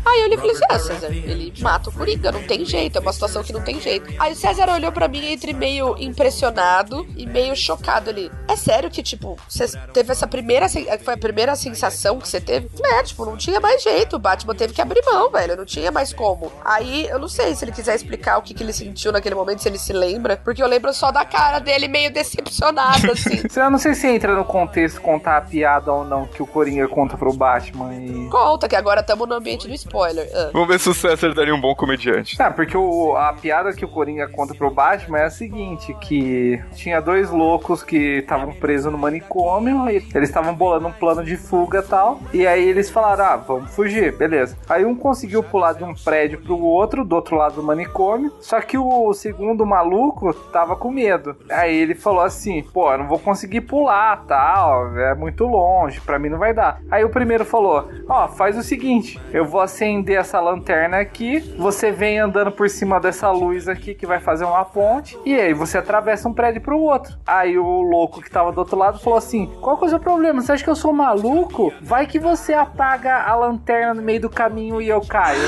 [0.05, 2.97] Aí eu olhei e falei assim, ah, César, ele mata o Coringa, não tem jeito,
[2.97, 4.07] é uma situação que não tem jeito.
[4.19, 8.31] Aí o César olhou pra mim entre meio impressionado e meio chocado ali.
[8.47, 12.69] É sério que, tipo, você teve essa primeira, foi a primeira sensação que você teve?
[12.83, 15.91] É, tipo, não tinha mais jeito, o Batman teve que abrir mão, velho, não tinha
[15.91, 16.51] mais como.
[16.65, 19.63] Aí, eu não sei se ele quiser explicar o que, que ele sentiu naquele momento,
[19.63, 23.43] se ele se lembra, porque eu lembro só da cara dele meio decepcionado, assim.
[23.59, 26.87] Eu não sei se entra no contexto contar a piada ou não que o Coringa
[26.87, 28.29] conta pro Batman e.
[28.31, 30.29] Conta que agora estamos no ambiente do spoiler.
[30.35, 30.51] Ah.
[30.53, 32.41] Vamos ver se o César daria um bom comediante.
[32.41, 36.61] Ah, porque o- a piada que o Coringa conta pro Batman é a seguinte: que
[36.75, 41.37] tinha dois loucos que estavam presos no manicômio, e eles estavam bolando um plano de
[41.37, 42.21] fuga e tal.
[42.33, 44.57] E aí eles falaram: ah, vamos fugir, beleza.
[44.69, 48.33] Aí um conseguiu pular de um prédio pro outro, do outro lado do manicômio.
[48.41, 51.37] Só que o segundo maluco tava com medo.
[51.51, 56.19] Aí ele falou assim: pô, eu não vou conseguir pular, tal, é muito longe, pra
[56.19, 56.81] mim não vai dar.
[56.91, 61.93] Aí o primeiro falou: ó, faz o seguinte, eu vou acender essa lanterna aqui, você
[61.93, 65.79] vem andando por cima dessa luz aqui que vai fazer uma ponte, e aí você
[65.79, 67.17] atravessa um prédio pro outro.
[67.25, 70.01] Aí o louco que tava do outro lado falou assim: qual que é o seu
[70.01, 70.41] problema?
[70.41, 71.73] Você acha que eu sou maluco?
[71.81, 75.39] Vai que você apaga a lanterna no meio do caminho e eu caio.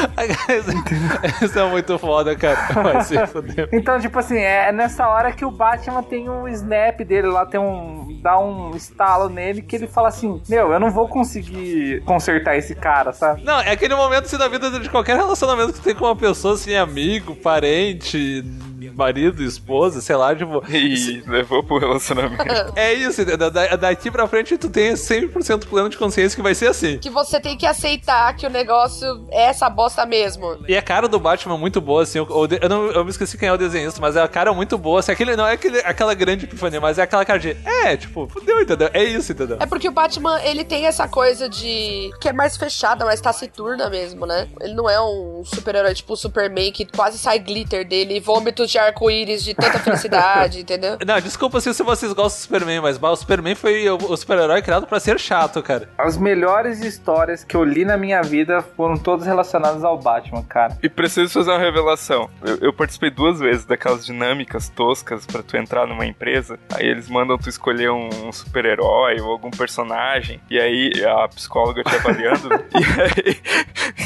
[1.42, 2.82] Isso é muito foda, cara.
[2.82, 3.68] Vai se fuder.
[3.80, 7.58] Então, tipo assim, é nessa hora que o Batman tem um snap dele lá, tem
[7.58, 8.18] um.
[8.22, 12.74] dá um estalo nele que ele fala assim: Meu, eu não vou conseguir consertar esse
[12.74, 13.42] cara, sabe?
[13.42, 16.54] Não, é aquele momento assim, da vida de qualquer relacionamento que tem com uma pessoa,
[16.54, 18.44] assim, amigo, parente,
[18.88, 20.62] marido, esposa, sei lá, tipo.
[20.70, 22.42] E levou pro relacionamento.
[22.76, 26.54] É isso, da- da- daqui pra frente tu tem 100% plano de consciência que vai
[26.54, 26.98] ser assim.
[26.98, 30.56] Que você tem que aceitar que o negócio é essa bosta mesmo.
[30.68, 32.18] E a cara do Batman é muito boa, assim.
[32.48, 34.78] de- eu, não, eu me esqueci quem é o desenhista, mas é a cara muito
[34.78, 35.00] boa.
[35.00, 37.56] Assim, aquele, não é aquele, aquela grande epifania, mas é aquela cara de.
[37.84, 38.88] É, tipo, fudeu, entendeu?
[38.92, 39.56] É isso, entendeu?
[39.60, 42.10] É porque o Batman, ele tem essa coisa de.
[42.20, 44.48] que é mais fechada, mais taciturna mesmo, né?
[44.60, 48.69] Ele não é um super-herói tipo o Superman que quase sai glitter dele e vômitos
[48.70, 50.98] de arco-íris de tanta felicidade, entendeu?
[51.04, 54.16] Não, desculpa se se vocês gostam do Superman, mas bah, o Superman foi o, o
[54.16, 55.88] super-herói criado pra ser chato, cara.
[55.96, 60.76] As melhores histórias que eu li na minha vida foram todas relacionadas ao Batman, cara.
[60.82, 62.30] E preciso fazer uma revelação.
[62.42, 66.58] Eu, eu participei duas vezes daquelas dinâmicas toscas pra tu entrar numa empresa.
[66.74, 70.40] Aí eles mandam tu escolher um, um super-herói ou algum personagem.
[70.50, 72.48] E aí a psicóloga te avaliando.
[72.74, 73.40] e, aí,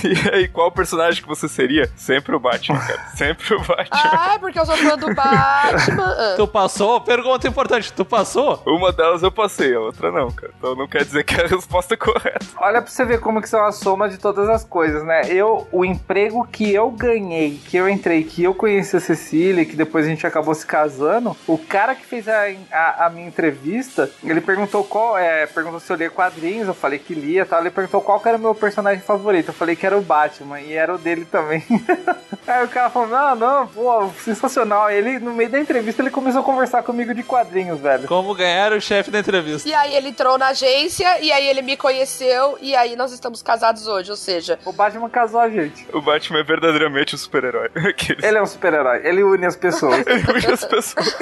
[0.05, 1.91] e aí, qual personagem que você seria?
[1.97, 3.07] Sempre o Batman, cara.
[3.15, 3.89] Sempre o Batman.
[3.91, 6.35] Ah, porque eu sou fã do Batman.
[6.37, 7.01] Tu passou?
[7.01, 8.63] Pergunta importante, tu passou?
[8.67, 10.53] Uma delas eu passei, a outra não, cara.
[10.59, 12.45] Então não quer dizer que é a resposta correta.
[12.57, 15.23] Olha pra você ver como que são a soma de todas as coisas, né?
[15.29, 19.77] Eu, o emprego que eu ganhei, que eu entrei, que eu conheci a Cecília, que
[19.77, 24.11] depois a gente acabou se casando, o cara que fez a, a, a minha entrevista,
[24.23, 27.61] ele perguntou qual, é, perguntou se eu lia quadrinhos, eu falei que lia e tal,
[27.61, 30.61] ele perguntou qual que era o meu personagem favorito, eu falei que era o Batman,
[30.61, 31.65] e era o dele também.
[32.47, 34.11] Aí o cara falou, não, não, pô,
[34.45, 34.91] sensacional.
[34.91, 38.07] Ele, no meio da entrevista, ele começou a conversar comigo de quadrinhos, velho.
[38.07, 39.69] Como ganhar o chefe da entrevista.
[39.69, 43.43] E aí ele entrou na agência, e aí ele me conheceu, e aí nós estamos
[43.43, 44.59] casados hoje, ou seja...
[44.65, 45.87] O Batman casou a gente.
[45.93, 47.71] O Batman é verdadeiramente o super-herói.
[48.23, 50.05] Ele é um super-herói, ele une as pessoas.
[50.07, 51.17] Ele une as pessoas.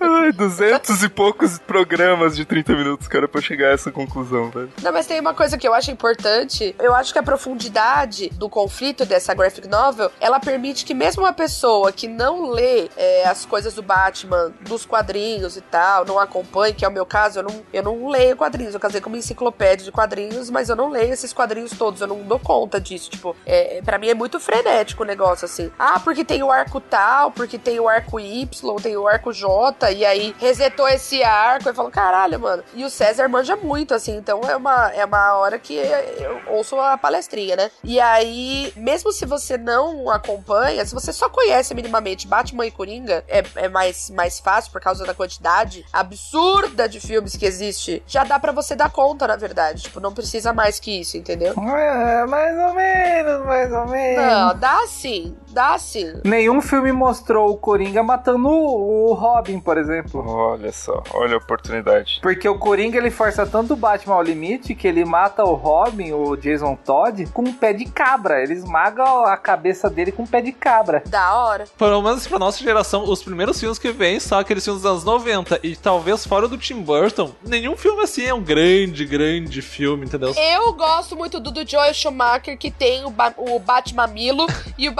[0.00, 4.70] Ai, duzentos e poucos programas de 30 minutos, cara, pra chegar a essa conclusão, velho.
[4.82, 6.74] Não, mas tem uma coisa que eu acho importante.
[6.78, 11.32] Eu acho que a profundidade do conflito dessa graphic novel, ela permite que mesmo uma
[11.32, 16.74] pessoa que não lê é, as coisas do Batman, dos quadrinhos e tal, não acompanha,
[16.74, 18.74] que é o meu caso, eu não, eu não leio quadrinhos.
[18.74, 22.06] Eu casei com uma enciclopédia de quadrinhos, mas eu não leio esses quadrinhos todos, eu
[22.06, 23.10] não dou conta disso.
[23.10, 25.70] Tipo, é, para mim é muito frenético o negócio, assim.
[25.78, 29.92] Ah, porque tem o arco tal, porque tem o arco Y, tem o arco J,
[29.92, 31.68] e aí resetou esse arco.
[31.68, 32.62] Eu falo, caralho, mano.
[32.74, 36.78] E o César manja muito, assim, então é uma, é uma hora que eu ouço
[36.78, 37.70] a palestrinha, né?
[37.82, 43.24] E aí, mesmo se você não acompanha, se você só conhece minimamente Batman e Coringa,
[43.28, 48.02] é, é mais, mais fácil por causa da quantidade absurda de filmes que existe.
[48.06, 49.82] Já dá para você dar conta, na verdade.
[49.82, 51.52] Tipo, não precisa mais que isso, entendeu?
[51.52, 54.24] É, mais ou menos, mais ou menos.
[54.24, 55.36] Não, dá sim,
[55.78, 56.20] sim.
[56.24, 60.24] Nenhum filme mostrou o Coringa matando o, Robin, por exemplo.
[60.26, 62.18] Olha só, olha a oportunidade.
[62.22, 66.12] Porque o Coringa ele força tanto o Batman ao limite que ele mata o Robin,
[66.12, 68.42] o Jason Todd, com um pé de cabra.
[68.42, 71.02] Ele esmaga a cabeça dele com um pé de cabra.
[71.06, 71.64] Da hora.
[71.78, 75.04] Pelo menos pra nossa geração, os primeiros filmes que vêm são aqueles filmes dos anos
[75.04, 75.60] 90.
[75.62, 80.34] E talvez fora do Tim Burton, nenhum filme assim é um grande, grande filme, entendeu?
[80.36, 84.46] Eu gosto muito do, do Joel Schumacher, que tem o, ba o Batmamilo
[84.78, 84.92] e o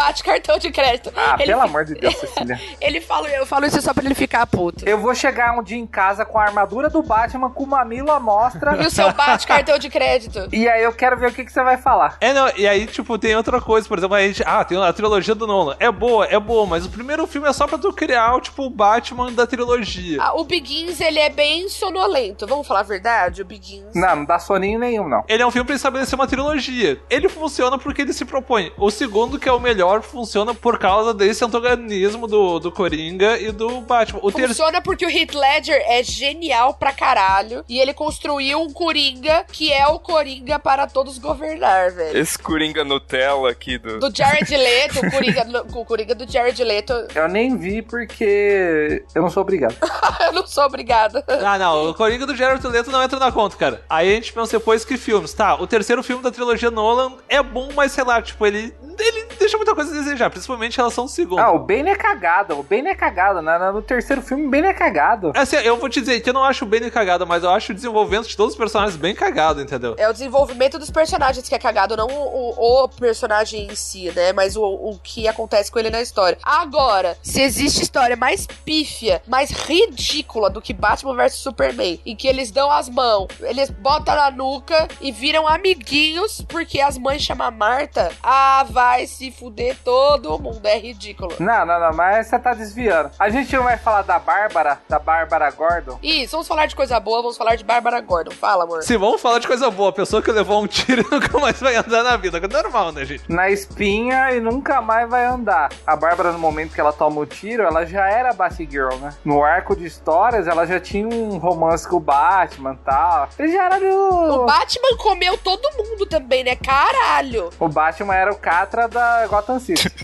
[0.44, 1.12] Bate-Cartão de crédito.
[1.16, 2.60] Ah, Ele pelo amor de Deus, Cecília.
[2.80, 4.86] Ele fala, eu falo isso só pra ele ficar puto.
[4.86, 8.10] Eu vou chegar um dia em casa com a armadura do Batman, com o mamilo
[8.10, 8.76] à mostra.
[8.82, 10.48] E o seu bate-cartão de crédito.
[10.54, 12.16] E aí eu quero ver o que, que você vai falar.
[12.20, 14.42] É, não, e aí, tipo, tem outra coisa, por exemplo, a gente.
[14.46, 15.76] Ah, tem a trilogia do Nolan.
[15.80, 18.70] É boa, é boa, mas o primeiro filme é só pra tu criar, tipo, o
[18.70, 20.22] Batman da trilogia.
[20.22, 22.46] Ah, o Begins, ele é bem sonolento.
[22.46, 23.42] Vamos falar a verdade?
[23.42, 23.94] O Begins.
[23.94, 25.24] Não, não dá soninho nenhum, não.
[25.28, 27.00] Ele é um filme pra estabelecer uma trilogia.
[27.10, 28.72] Ele funciona porque ele se propõe.
[28.78, 33.52] O segundo, que é o melhor, funciona por causa desse antagonismo do, do Coringa e
[33.52, 34.20] do Batman.
[34.22, 34.30] O.
[34.30, 37.64] Funciona porque o Heath Ledger é genial pra caralho.
[37.68, 42.18] E ele construiu um Coringa que é o Coringa para todos governar, velho.
[42.18, 44.00] Esse Coringa Nutella aqui do.
[44.00, 46.92] Do Jared Leto, o Coringa, o Coringa do Jared Leto.
[47.14, 49.76] Eu nem vi porque eu não sou obrigado.
[50.20, 51.24] eu não sou obrigada.
[51.44, 53.82] Ah, não, o Coringa do Jared Leto não entra na conta, cara.
[53.88, 55.32] Aí a gente pensa depois que filmes.
[55.32, 59.26] Tá, o terceiro filme da trilogia Nolan é bom, mas sei lá, tipo, ele, ele
[59.38, 61.38] deixa muita coisa a desejar, principalmente em relação ao segundo.
[61.38, 62.58] Ah, o Bane é cagado.
[62.58, 63.42] O Bane é cagado.
[63.42, 63.58] né?
[63.72, 65.32] No terceiro filme, o Bane é cagado.
[65.34, 67.72] Assim, eu vou te dizer que eu não acho o Benny cagado, mas eu acho
[67.72, 69.94] o desenvolvimento de todos os personagens bem cagado, entendeu?
[69.98, 74.32] É o desenvolvimento dos personagens que é cagado, não o, o personagem em si, né?
[74.32, 76.38] Mas o, o que acontece com ele na história.
[76.42, 82.28] Agora, se existe história mais pífia, mais ridícula do que Batman vs Superman, em que
[82.28, 87.46] eles dão as mãos, eles botam na nuca e viram amiguinhos porque as mães chamam
[87.46, 90.60] a Marta, ah, vai se fuder todo mundo.
[90.64, 91.34] É ridículo.
[91.38, 93.10] Não, não, não, mas você tá desviando.
[93.18, 95.98] A gente não vai falar da Bárbara, da Bárbara Gordon.
[96.02, 98.30] Isso, vamos falar de coisa boa, vamos falar de Bárbara Gordon.
[98.32, 98.82] Fala, amor.
[98.82, 101.76] Se vamos falar de coisa boa, a pessoa que levou um tiro nunca mais vai
[101.76, 102.38] andar na vida.
[102.38, 103.24] É normal, né, gente?
[103.28, 105.70] Na espinha e nunca mais vai andar.
[105.86, 109.14] A Bárbara, no momento que ela toma o tiro, ela já era Batgirl, né?
[109.24, 113.28] No arco de histórias, ela já tinha um romance com o Batman e tal.
[113.38, 114.46] Ele já era O do.
[114.46, 116.56] Batman comeu todo mundo também, né?
[116.56, 117.50] Caralho!
[117.58, 119.90] O Batman era o Catra da Gotham City.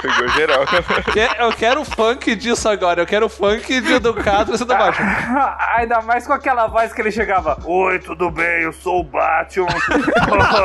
[0.00, 0.64] Pegou geral.
[1.38, 3.02] Eu quero funk disso agora.
[3.02, 5.56] Eu quero funk de, do Catra e do Batman.
[5.76, 8.62] Ainda mais com aquela voz que ele chegava: Oi, tudo bem?
[8.62, 9.66] Eu sou o Batman.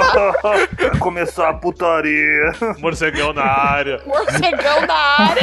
[0.99, 2.53] Começou a putaria.
[2.79, 4.01] Morcegão na área.
[4.05, 5.41] Morcegão na área.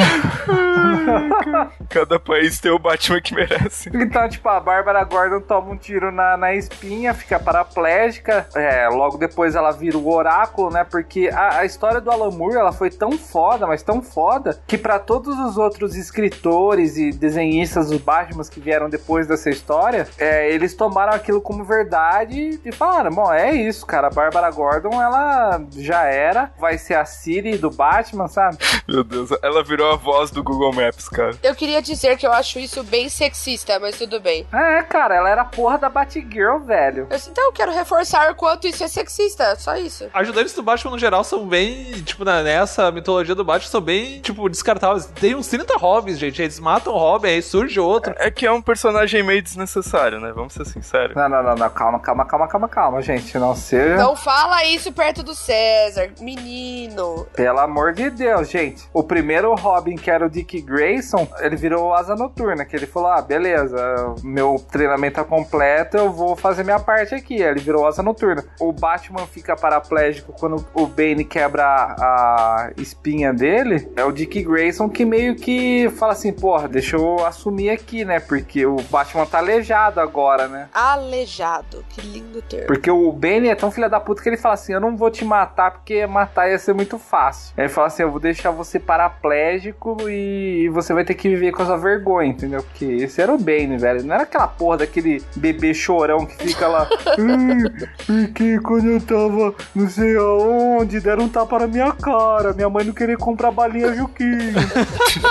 [1.88, 3.90] Cada país tem o Batman que merece.
[3.94, 8.46] Então, tipo, a Bárbara Gordon toma um tiro na, na espinha, fica paraplégica.
[8.54, 10.84] É, logo depois ela vira o oráculo, né?
[10.84, 14.78] Porque a, a história do Alan Moore, ela foi tão foda, mas tão foda, que
[14.78, 20.50] pra todos os outros escritores e desenhistas dos Batman que vieram depois dessa história, é,
[20.52, 24.06] eles tomaram aquilo como verdade e falaram, bom, é isso, cara.
[24.08, 28.58] A Bárbara Gordon, ela já era, vai ser a Siri do Batman, sabe?
[28.88, 31.36] Meu Deus, ela virou a voz do Google Maps, cara.
[31.42, 34.46] Eu queria dizer que eu acho isso bem sexista, mas tudo bem.
[34.52, 37.06] É, cara, ela era a porra da Batgirl, velho.
[37.10, 40.08] Eu- então eu quero reforçar o quanto isso é sexista, só isso.
[40.12, 44.48] Ajudantes do Batman, no geral, são bem, tipo, nessa mitologia do Batman, são bem, tipo,
[44.48, 45.06] descartáveis.
[45.06, 46.42] Tem uns 30 hobbies, gente.
[46.42, 48.14] Eles matam o Robin, aí surge outro.
[48.18, 50.30] É que é um personagem meio desnecessário, né?
[50.34, 51.16] Vamos ser sinceros.
[51.16, 53.36] Não, não, não, não, calma, calma, calma, calma, calma, gente.
[53.38, 53.96] Não seja.
[53.96, 57.26] Não fala isso perto do César, menino.
[57.34, 58.86] Pelo amor de Deus, gente.
[58.92, 63.10] O primeiro Robin, que era o Dick Grayson, ele virou asa noturna, que ele falou:
[63.10, 67.40] ah, beleza, meu treinamento tá completo, eu vou fazer minha parte aqui.
[67.40, 68.44] Ele virou asa noturna.
[68.60, 73.61] O Batman fica paraplégico quando o Bane quebra a espinha dele
[73.96, 78.20] é o Dick Grayson que meio que fala assim, porra, deixa eu assumir aqui, né?
[78.20, 80.68] Porque o Batman tá aleijado agora, né?
[80.72, 81.84] Aleijado.
[81.90, 82.66] Que lindo termo.
[82.66, 85.10] Porque o Bane é tão filha da puta que ele fala assim: Eu não vou
[85.10, 87.52] te matar porque matar ia ser muito fácil.
[87.56, 91.52] Aí ele fala assim: Eu vou deixar você paraplégico e você vai ter que viver
[91.52, 92.62] com essa vergonha, entendeu?
[92.62, 94.02] Porque esse era o Bane, velho.
[94.02, 96.88] Não era aquela porra daquele bebê chorão que fica lá.
[97.06, 97.86] "Ai,
[98.26, 102.52] porque quando eu tava não sei aonde, deram um tapa na minha cara.
[102.52, 104.54] Minha mãe não queria comprar balinha Juquinho.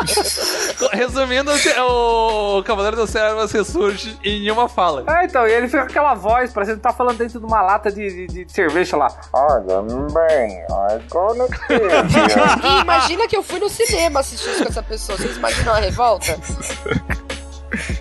[0.93, 5.03] Resumindo, o Cavaleiro do Céu você surge em uma fala.
[5.07, 7.62] Ah, então, e ele fica com aquela voz, parecendo que tá falando dentro de uma
[7.62, 9.08] lata de, de, de cerveja lá.
[9.33, 9.81] Olha
[10.13, 10.63] bem.
[11.69, 15.17] E imagina que eu fui no cinema assistir isso com essa pessoa.
[15.17, 16.37] Vocês imaginam a revolta?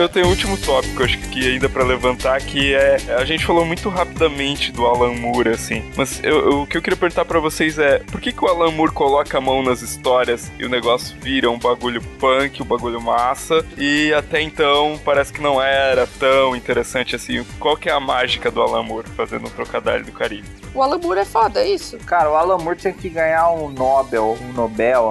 [0.00, 2.96] Eu tenho um último tópico, acho que ainda pra levantar, que é.
[3.18, 5.84] A gente falou muito rapidamente do Alan Moore, assim.
[5.94, 8.48] Mas eu- eu- o que eu queria perguntar pra vocês é: por que, que o
[8.48, 12.64] Alan Moore coloca a mão nas histórias e o negócio vira um bagulho punk, um
[12.66, 13.62] bagulho massa?
[13.76, 17.44] E até então parece que não era tão interessante assim.
[17.58, 20.48] Qual que é a mágica do Alan Moore fazendo um trocadilho do Caribe?
[20.72, 21.98] O Alan Moore é foda, é isso?
[21.98, 25.10] Cara, o Alan Moore tinha que ganhar um Nobel, um Nobel.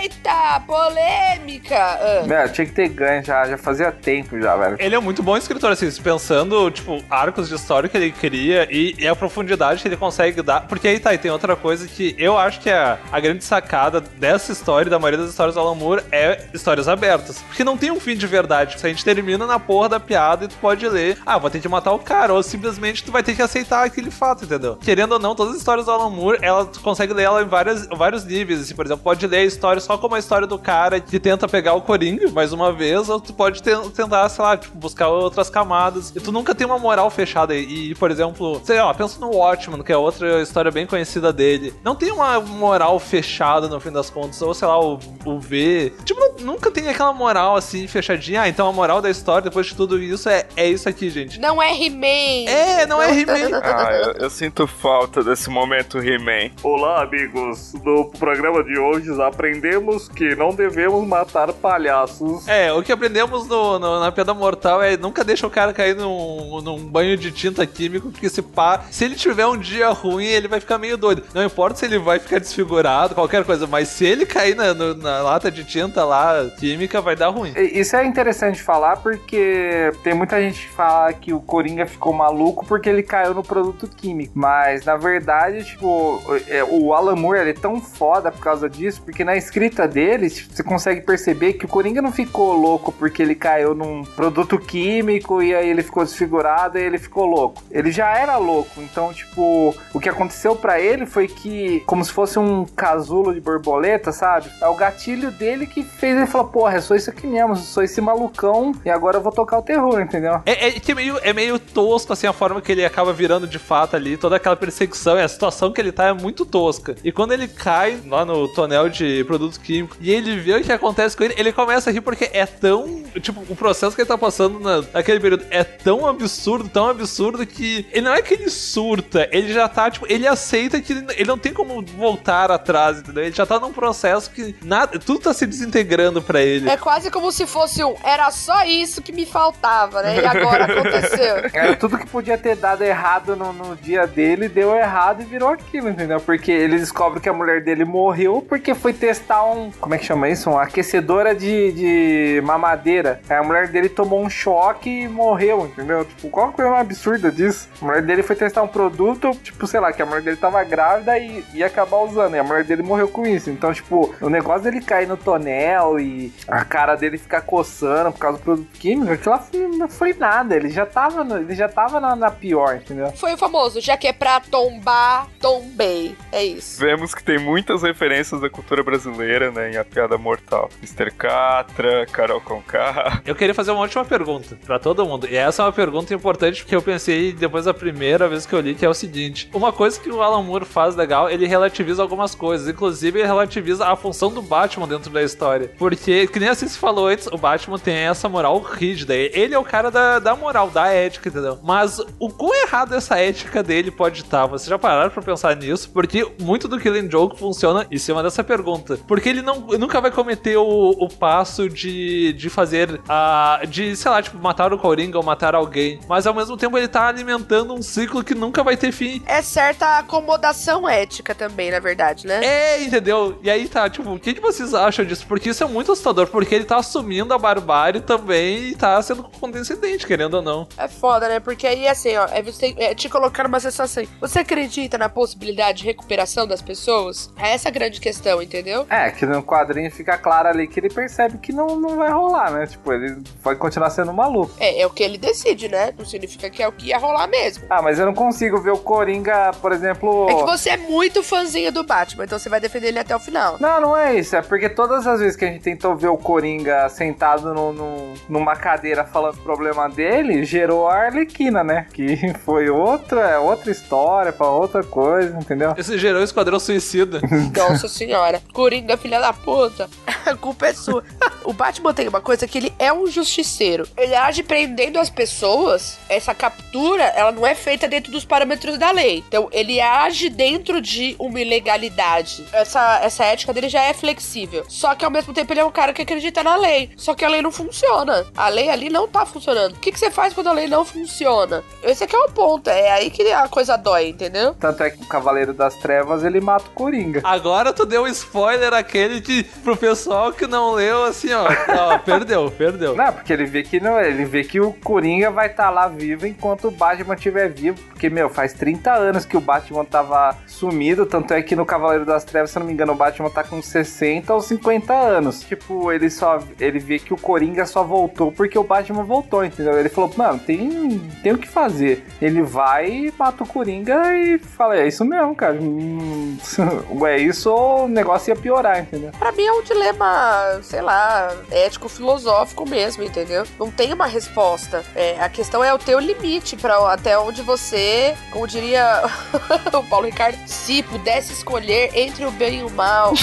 [0.00, 1.76] Eita, polêmica!
[1.76, 2.24] Ah.
[2.26, 4.76] Meu, tinha que ter ganho já, já fazia tempo já, velho.
[4.78, 8.94] Ele é muito bom escritor, assim, pensando, tipo, arcos de história que ele cria e,
[8.98, 10.62] e a profundidade que ele consegue dar.
[10.62, 14.00] Porque aí tá, e tem outra coisa que eu acho que é a grande sacada
[14.00, 17.42] dessa história e da maioria das histórias do Alan Moore é histórias abertas.
[17.42, 18.78] Porque não tem um fim de verdade.
[18.78, 21.60] Se a gente termina na porra da piada e tu pode ler, ah, vou ter
[21.60, 24.76] que matar o cara, ou simplesmente tu vai ter que aceitar aquele fato, entendeu?
[24.76, 27.46] Querendo ou não, todas as histórias do Alan Moore, ela, tu consegue ler ela em
[27.46, 30.58] várias, vários níveis, assim, por exemplo, pode ler a história só como a história do
[30.58, 33.70] cara que tenta pegar o Coringa, mais uma vez, ou tu pode te-
[34.18, 36.12] tentar, sei lá, tipo, buscar outras camadas.
[36.14, 37.54] E tu nunca tem uma moral fechada.
[37.54, 41.74] E, por exemplo, sei lá, pensa no Watchmen, que é outra história bem conhecida dele.
[41.84, 45.92] Não tem uma moral fechada no fim das contas, ou sei lá, o, o V.
[46.04, 48.42] Tipo, nu- nunca tem aquela moral assim, fechadinha.
[48.42, 51.38] Ah, então a moral da história, depois de tudo isso, é, é isso aqui, gente.
[51.40, 52.50] Não é He-Man!
[52.50, 53.58] É, não é He-Man.
[53.68, 56.50] Ah, eu, eu sinto falta desse momento He-Man.
[56.62, 57.74] Olá, amigos.
[57.84, 62.46] No programa de hoje aprendemos que não devemos matar palhaços.
[62.48, 65.94] É, o que aprendemos no- no- na Pedra Mortal é nunca deixa o cara cair
[65.96, 70.26] num, num banho de tinta químico, porque se pá, se ele tiver um dia ruim,
[70.26, 71.22] ele vai ficar meio doido.
[71.34, 74.94] Não importa se ele vai ficar desfigurado, qualquer coisa, mas se ele cair na, no-
[74.94, 77.52] na lata de tinta lá, química, vai dar ruim.
[77.56, 82.64] Isso é interessante falar porque tem muita gente que fala que o Coringa ficou maluco
[82.66, 84.32] porque ele caiu no produto químico.
[84.34, 89.02] Mas na verdade, tipo, é, o Alan Moore ele é tão foda por causa disso,
[89.02, 93.34] porque na escrita dele você consegue perceber que o Coringa não ficou louco porque ele
[93.34, 97.62] caiu num produto químico e aí ele ficou desfigurado e ele ficou louco.
[97.70, 102.12] Ele já era louco, então, tipo, o que aconteceu pra ele foi que, como se
[102.12, 104.50] fosse um casulo de borboleta, sabe?
[104.60, 107.56] É o gatilho dele que fez ele falar, porra, é só isso aqui mesmo, eu
[107.56, 110.40] sou esse malucão e agora eu vou tocar o terror, entendeu?
[110.44, 113.58] É, é é meio, é meio tosco, assim, a forma que ele acaba virando de
[113.58, 116.96] fato ali, toda aquela perseguição e a situação que ele tá é muito tosca.
[117.04, 120.72] E quando ele cai lá no tonel de produto químico e ele vê o que
[120.72, 123.02] acontece com ele, ele começa a rir porque é tão.
[123.20, 127.46] Tipo, o processo que ele tá passando na- naquele período é tão absurdo, tão absurdo
[127.46, 131.06] que ele não é que ele surta, ele já tá, tipo, ele aceita que ele,
[131.16, 133.22] ele não tem como voltar atrás, entendeu?
[133.24, 136.68] Ele já tá num processo que nada, tudo tá se desintegrando pra ele.
[136.68, 137.94] É quase como se fosse um.
[138.04, 140.20] Era só isso que me faltava, né?
[140.20, 141.36] E agora aconteceu.
[141.52, 145.50] Era tudo que podia ter dado errado no, no dia dele, deu errado e virou
[145.50, 146.20] aquilo, entendeu?
[146.20, 149.70] Porque ele descobre que a mulher dele morreu porque foi testar um.
[149.80, 150.50] Como é que chama isso?
[150.50, 153.20] Uma aquecedora de, de mamadeira.
[153.28, 156.04] Aí a mulher dele tomou um choque e morreu, entendeu?
[156.04, 157.68] Tipo, qual a coisa mais absurda disso?
[157.80, 160.62] A mulher dele foi testar um produto, tipo, sei lá, que a mulher dele tava
[160.64, 162.34] grávida e ia acabar usando.
[162.34, 163.50] E a mulher dele morreu com isso.
[163.50, 168.18] Então, tipo, o negócio dele cair no tonel e a cara dele ficar coçando por
[168.18, 170.54] causa do produto químico, aquilo lá foi- não foi nada.
[170.56, 173.10] Ele já tava, no- ele já tava na, na pior, entendeu?
[173.12, 176.16] Foi o famoso, já que é pra tombar, tombei.
[176.32, 176.80] É isso.
[176.80, 180.68] Vemos que tem muitas referências da cultura brasileira, né, em A Piada Mortal.
[180.82, 181.10] Mr.
[181.12, 183.20] Catra, Carol Conká.
[183.24, 185.26] Eu queria fazer uma última pergunta pra todo mundo.
[185.28, 188.60] E essa é uma pergunta importante porque eu pensei depois da primeira vez que eu
[188.60, 192.00] li, que é o seguinte: uma coisa que o Alan Moore faz legal, ele relativiza
[192.00, 192.68] algumas coisas.
[192.68, 195.72] Inclusive, ele relativiza a função do Batman dentro da história.
[195.76, 199.12] Porque, que nem assim se falou antes, o Batman tem essa moral rígida.
[199.12, 201.58] Ele é o cara da, da moral, da ética, entendeu?
[201.60, 204.46] Mas o quão errado essa ética dele pode estar?
[204.46, 205.90] Vocês já pararam pra pensar nisso?
[205.92, 209.00] Porque muito do Killing Joke funciona em cima dessa pergunta.
[209.08, 213.47] Porque ele não, nunca vai cometer o, o passo de, de fazer a.
[213.66, 216.00] de, sei lá, tipo, matar o Coringa ou matar alguém.
[216.08, 219.22] Mas ao mesmo tempo ele tá alimentando um ciclo que nunca vai ter fim.
[219.26, 222.44] É certa acomodação ética também, na verdade, né?
[222.44, 223.38] É, entendeu?
[223.42, 225.26] E aí tá, tipo, o que, que vocês acham disso?
[225.26, 229.24] Porque isso é muito assustador, porque ele tá assumindo a barbárie também e tá sendo
[229.24, 230.68] condescendente, querendo ou não.
[230.76, 231.40] É foda, né?
[231.40, 234.04] Porque aí, assim, ó, é você é te colocar numa sensação.
[234.20, 237.32] Você acredita na possibilidade de recuperação das pessoas?
[237.36, 238.86] É essa a grande questão, entendeu?
[238.90, 242.50] É, que no quadrinho fica claro ali que ele percebe que não, não vai rolar,
[242.50, 242.66] né?
[242.66, 244.52] Tipo, ele pode continuar sendo maluco.
[244.58, 245.92] É, é o que ele decide, né?
[245.98, 247.64] Não significa que é o que ia rolar mesmo.
[247.70, 250.26] Ah, mas eu não consigo ver o Coringa, por exemplo.
[250.28, 253.20] É que você é muito fãzinho do Batman, então você vai defender ele até o
[253.20, 253.56] final.
[253.60, 254.36] Não, não é isso.
[254.36, 258.14] É porque todas as vezes que a gente tentou ver o Coringa sentado no, no-
[258.28, 261.86] numa cadeira falando o problema dele, gerou a Arlequina, né?
[261.92, 265.74] Que foi outra, é outra história, pra outra coisa, entendeu?
[265.76, 267.20] Esse gerou o Esquadrão Suicida.
[267.56, 268.42] Nossa senhora.
[268.52, 269.88] Coringa, filha da puta.
[270.26, 271.02] A culpa é sua.
[271.44, 273.86] O Batman tem uma coisa que ele é um justiceiro.
[273.96, 275.98] Ele age prendendo as pessoas.
[276.08, 279.22] Essa captura, ela não é feita dentro dos parâmetros da lei.
[279.28, 282.44] Então, ele age dentro de uma ilegalidade.
[282.52, 284.64] Essa, essa ética dele já é flexível.
[284.68, 286.90] Só que, ao mesmo tempo, ele é um cara que acredita na lei.
[286.96, 288.26] Só que a lei não funciona.
[288.36, 289.74] A lei ali não tá funcionando.
[289.74, 291.62] O que, que você faz quando a lei não funciona?
[291.82, 292.68] Esse aqui é o ponto.
[292.68, 294.54] É aí que a coisa dói, entendeu?
[294.54, 297.20] Tanto é que o Cavaleiro das Trevas ele mata o Coringa.
[297.24, 301.46] Agora tu deu um spoiler aquele de, pro pessoal que não leu, assim, ó.
[301.76, 302.94] ó perdeu, perdeu.
[302.94, 306.26] Não, porque ele vê que não, ele vê que o Coringa vai estar lá vivo
[306.26, 311.04] enquanto o Batman estiver vivo, porque meu, faz 30 anos que o Batman tava sumido,
[311.04, 313.60] tanto é que no Cavaleiro das Trevas, se não me engano, o Batman tá com
[313.60, 315.40] 60 ou 50 anos.
[315.40, 319.78] Tipo, ele só ele vê que o Coringa só voltou porque o Batman voltou, entendeu?
[319.78, 322.04] Ele falou: "Mano, tem tem o que fazer".
[322.20, 325.58] Ele vai, mata o Coringa e fala: "É isso mesmo, cara.
[325.60, 326.36] Hum,
[327.06, 331.34] é isso ou o negócio ia piorar, entendeu?" Pra mim é um dilema, sei lá,
[331.50, 333.44] ético-filosófico mesmo, entendeu?
[333.58, 334.84] Não tem uma resposta.
[334.94, 339.02] É, a questão é o teu limite para até onde você, como diria
[339.72, 343.14] o Paulo Ricardo, se pudesse escolher entre o bem e o mal,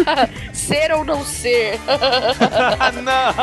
[0.52, 1.78] ser ou não ser.
[2.78, 3.34] Ah, não!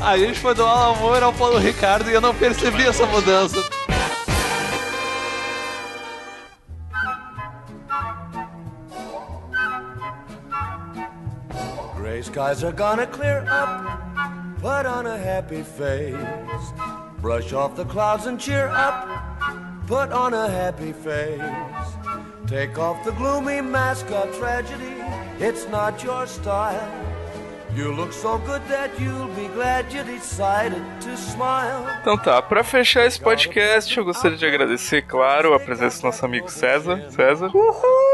[0.00, 3.62] A gente foi do Alan Moore ao Paulo Ricardo e eu não percebi essa mudança.
[12.12, 13.86] Gray skies are gonna clear up.
[14.60, 16.14] Put on a happy face.
[17.22, 19.08] Brush off the clouds and cheer up.
[19.86, 21.40] Put on a happy face.
[22.46, 24.92] Take off the gloomy mask of tragedy.
[25.40, 26.86] It's not your style.
[27.74, 31.86] You look so good that you'll be glad you decided to smile.
[32.02, 36.22] Então tá, pra fechar esse podcast, eu gostaria de agradecer, claro, a presença do nosso
[36.26, 37.10] amigo César.
[37.10, 37.50] César.
[37.56, 38.11] Uhul!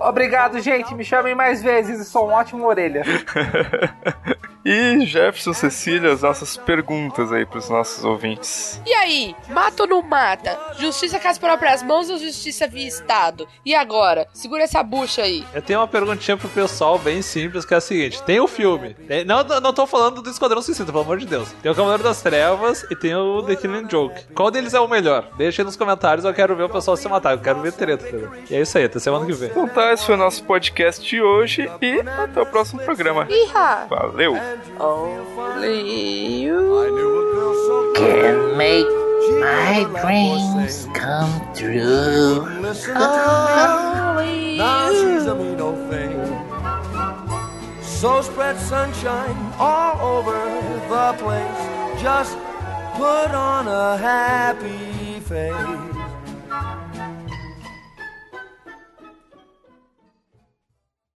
[0.00, 0.94] Obrigado, gente.
[0.94, 1.98] Me chamem mais vezes.
[1.98, 3.02] Eu sou um ótimo orelha.
[4.64, 8.80] e Jefferson Cecília, as nossas perguntas aí pros nossos ouvintes.
[8.86, 10.58] E aí, mata ou não mata?
[10.78, 13.46] Justiça com as próprias mãos ou justiça via Estado?
[13.64, 14.26] E agora?
[14.32, 15.44] Segura essa bucha aí.
[15.54, 18.94] Eu tenho uma perguntinha pro pessoal bem simples, que é a seguinte: tem o filme.
[18.94, 21.50] tem- não, não tô falando do Esquadrão Suicida, pelo amor de Deus.
[21.62, 24.24] Tem o Cavaleiro das Trevas e tem o The Killing Joke.
[24.34, 25.28] Qual deles é o melhor?
[25.36, 28.06] Deixa aí nos comentários, eu quero ver o pessoal se matar, eu quero ver treta.
[28.06, 28.30] entendeu?
[28.50, 29.50] E é isso aí, até semana que vem.
[29.50, 33.26] Então tá, esse foi o nosso podcast de hoje e até o próximo programa.
[33.30, 33.86] Iha!
[33.88, 34.49] Valeu!
[34.80, 38.86] Only you can make
[39.38, 42.48] my dreams come true.
[42.60, 44.58] Listen to me.
[44.58, 46.18] Now she's a mean old thing.
[47.80, 50.38] So spread sunshine all over
[50.88, 52.02] the place.
[52.02, 52.36] Just
[52.94, 55.54] put on a happy face.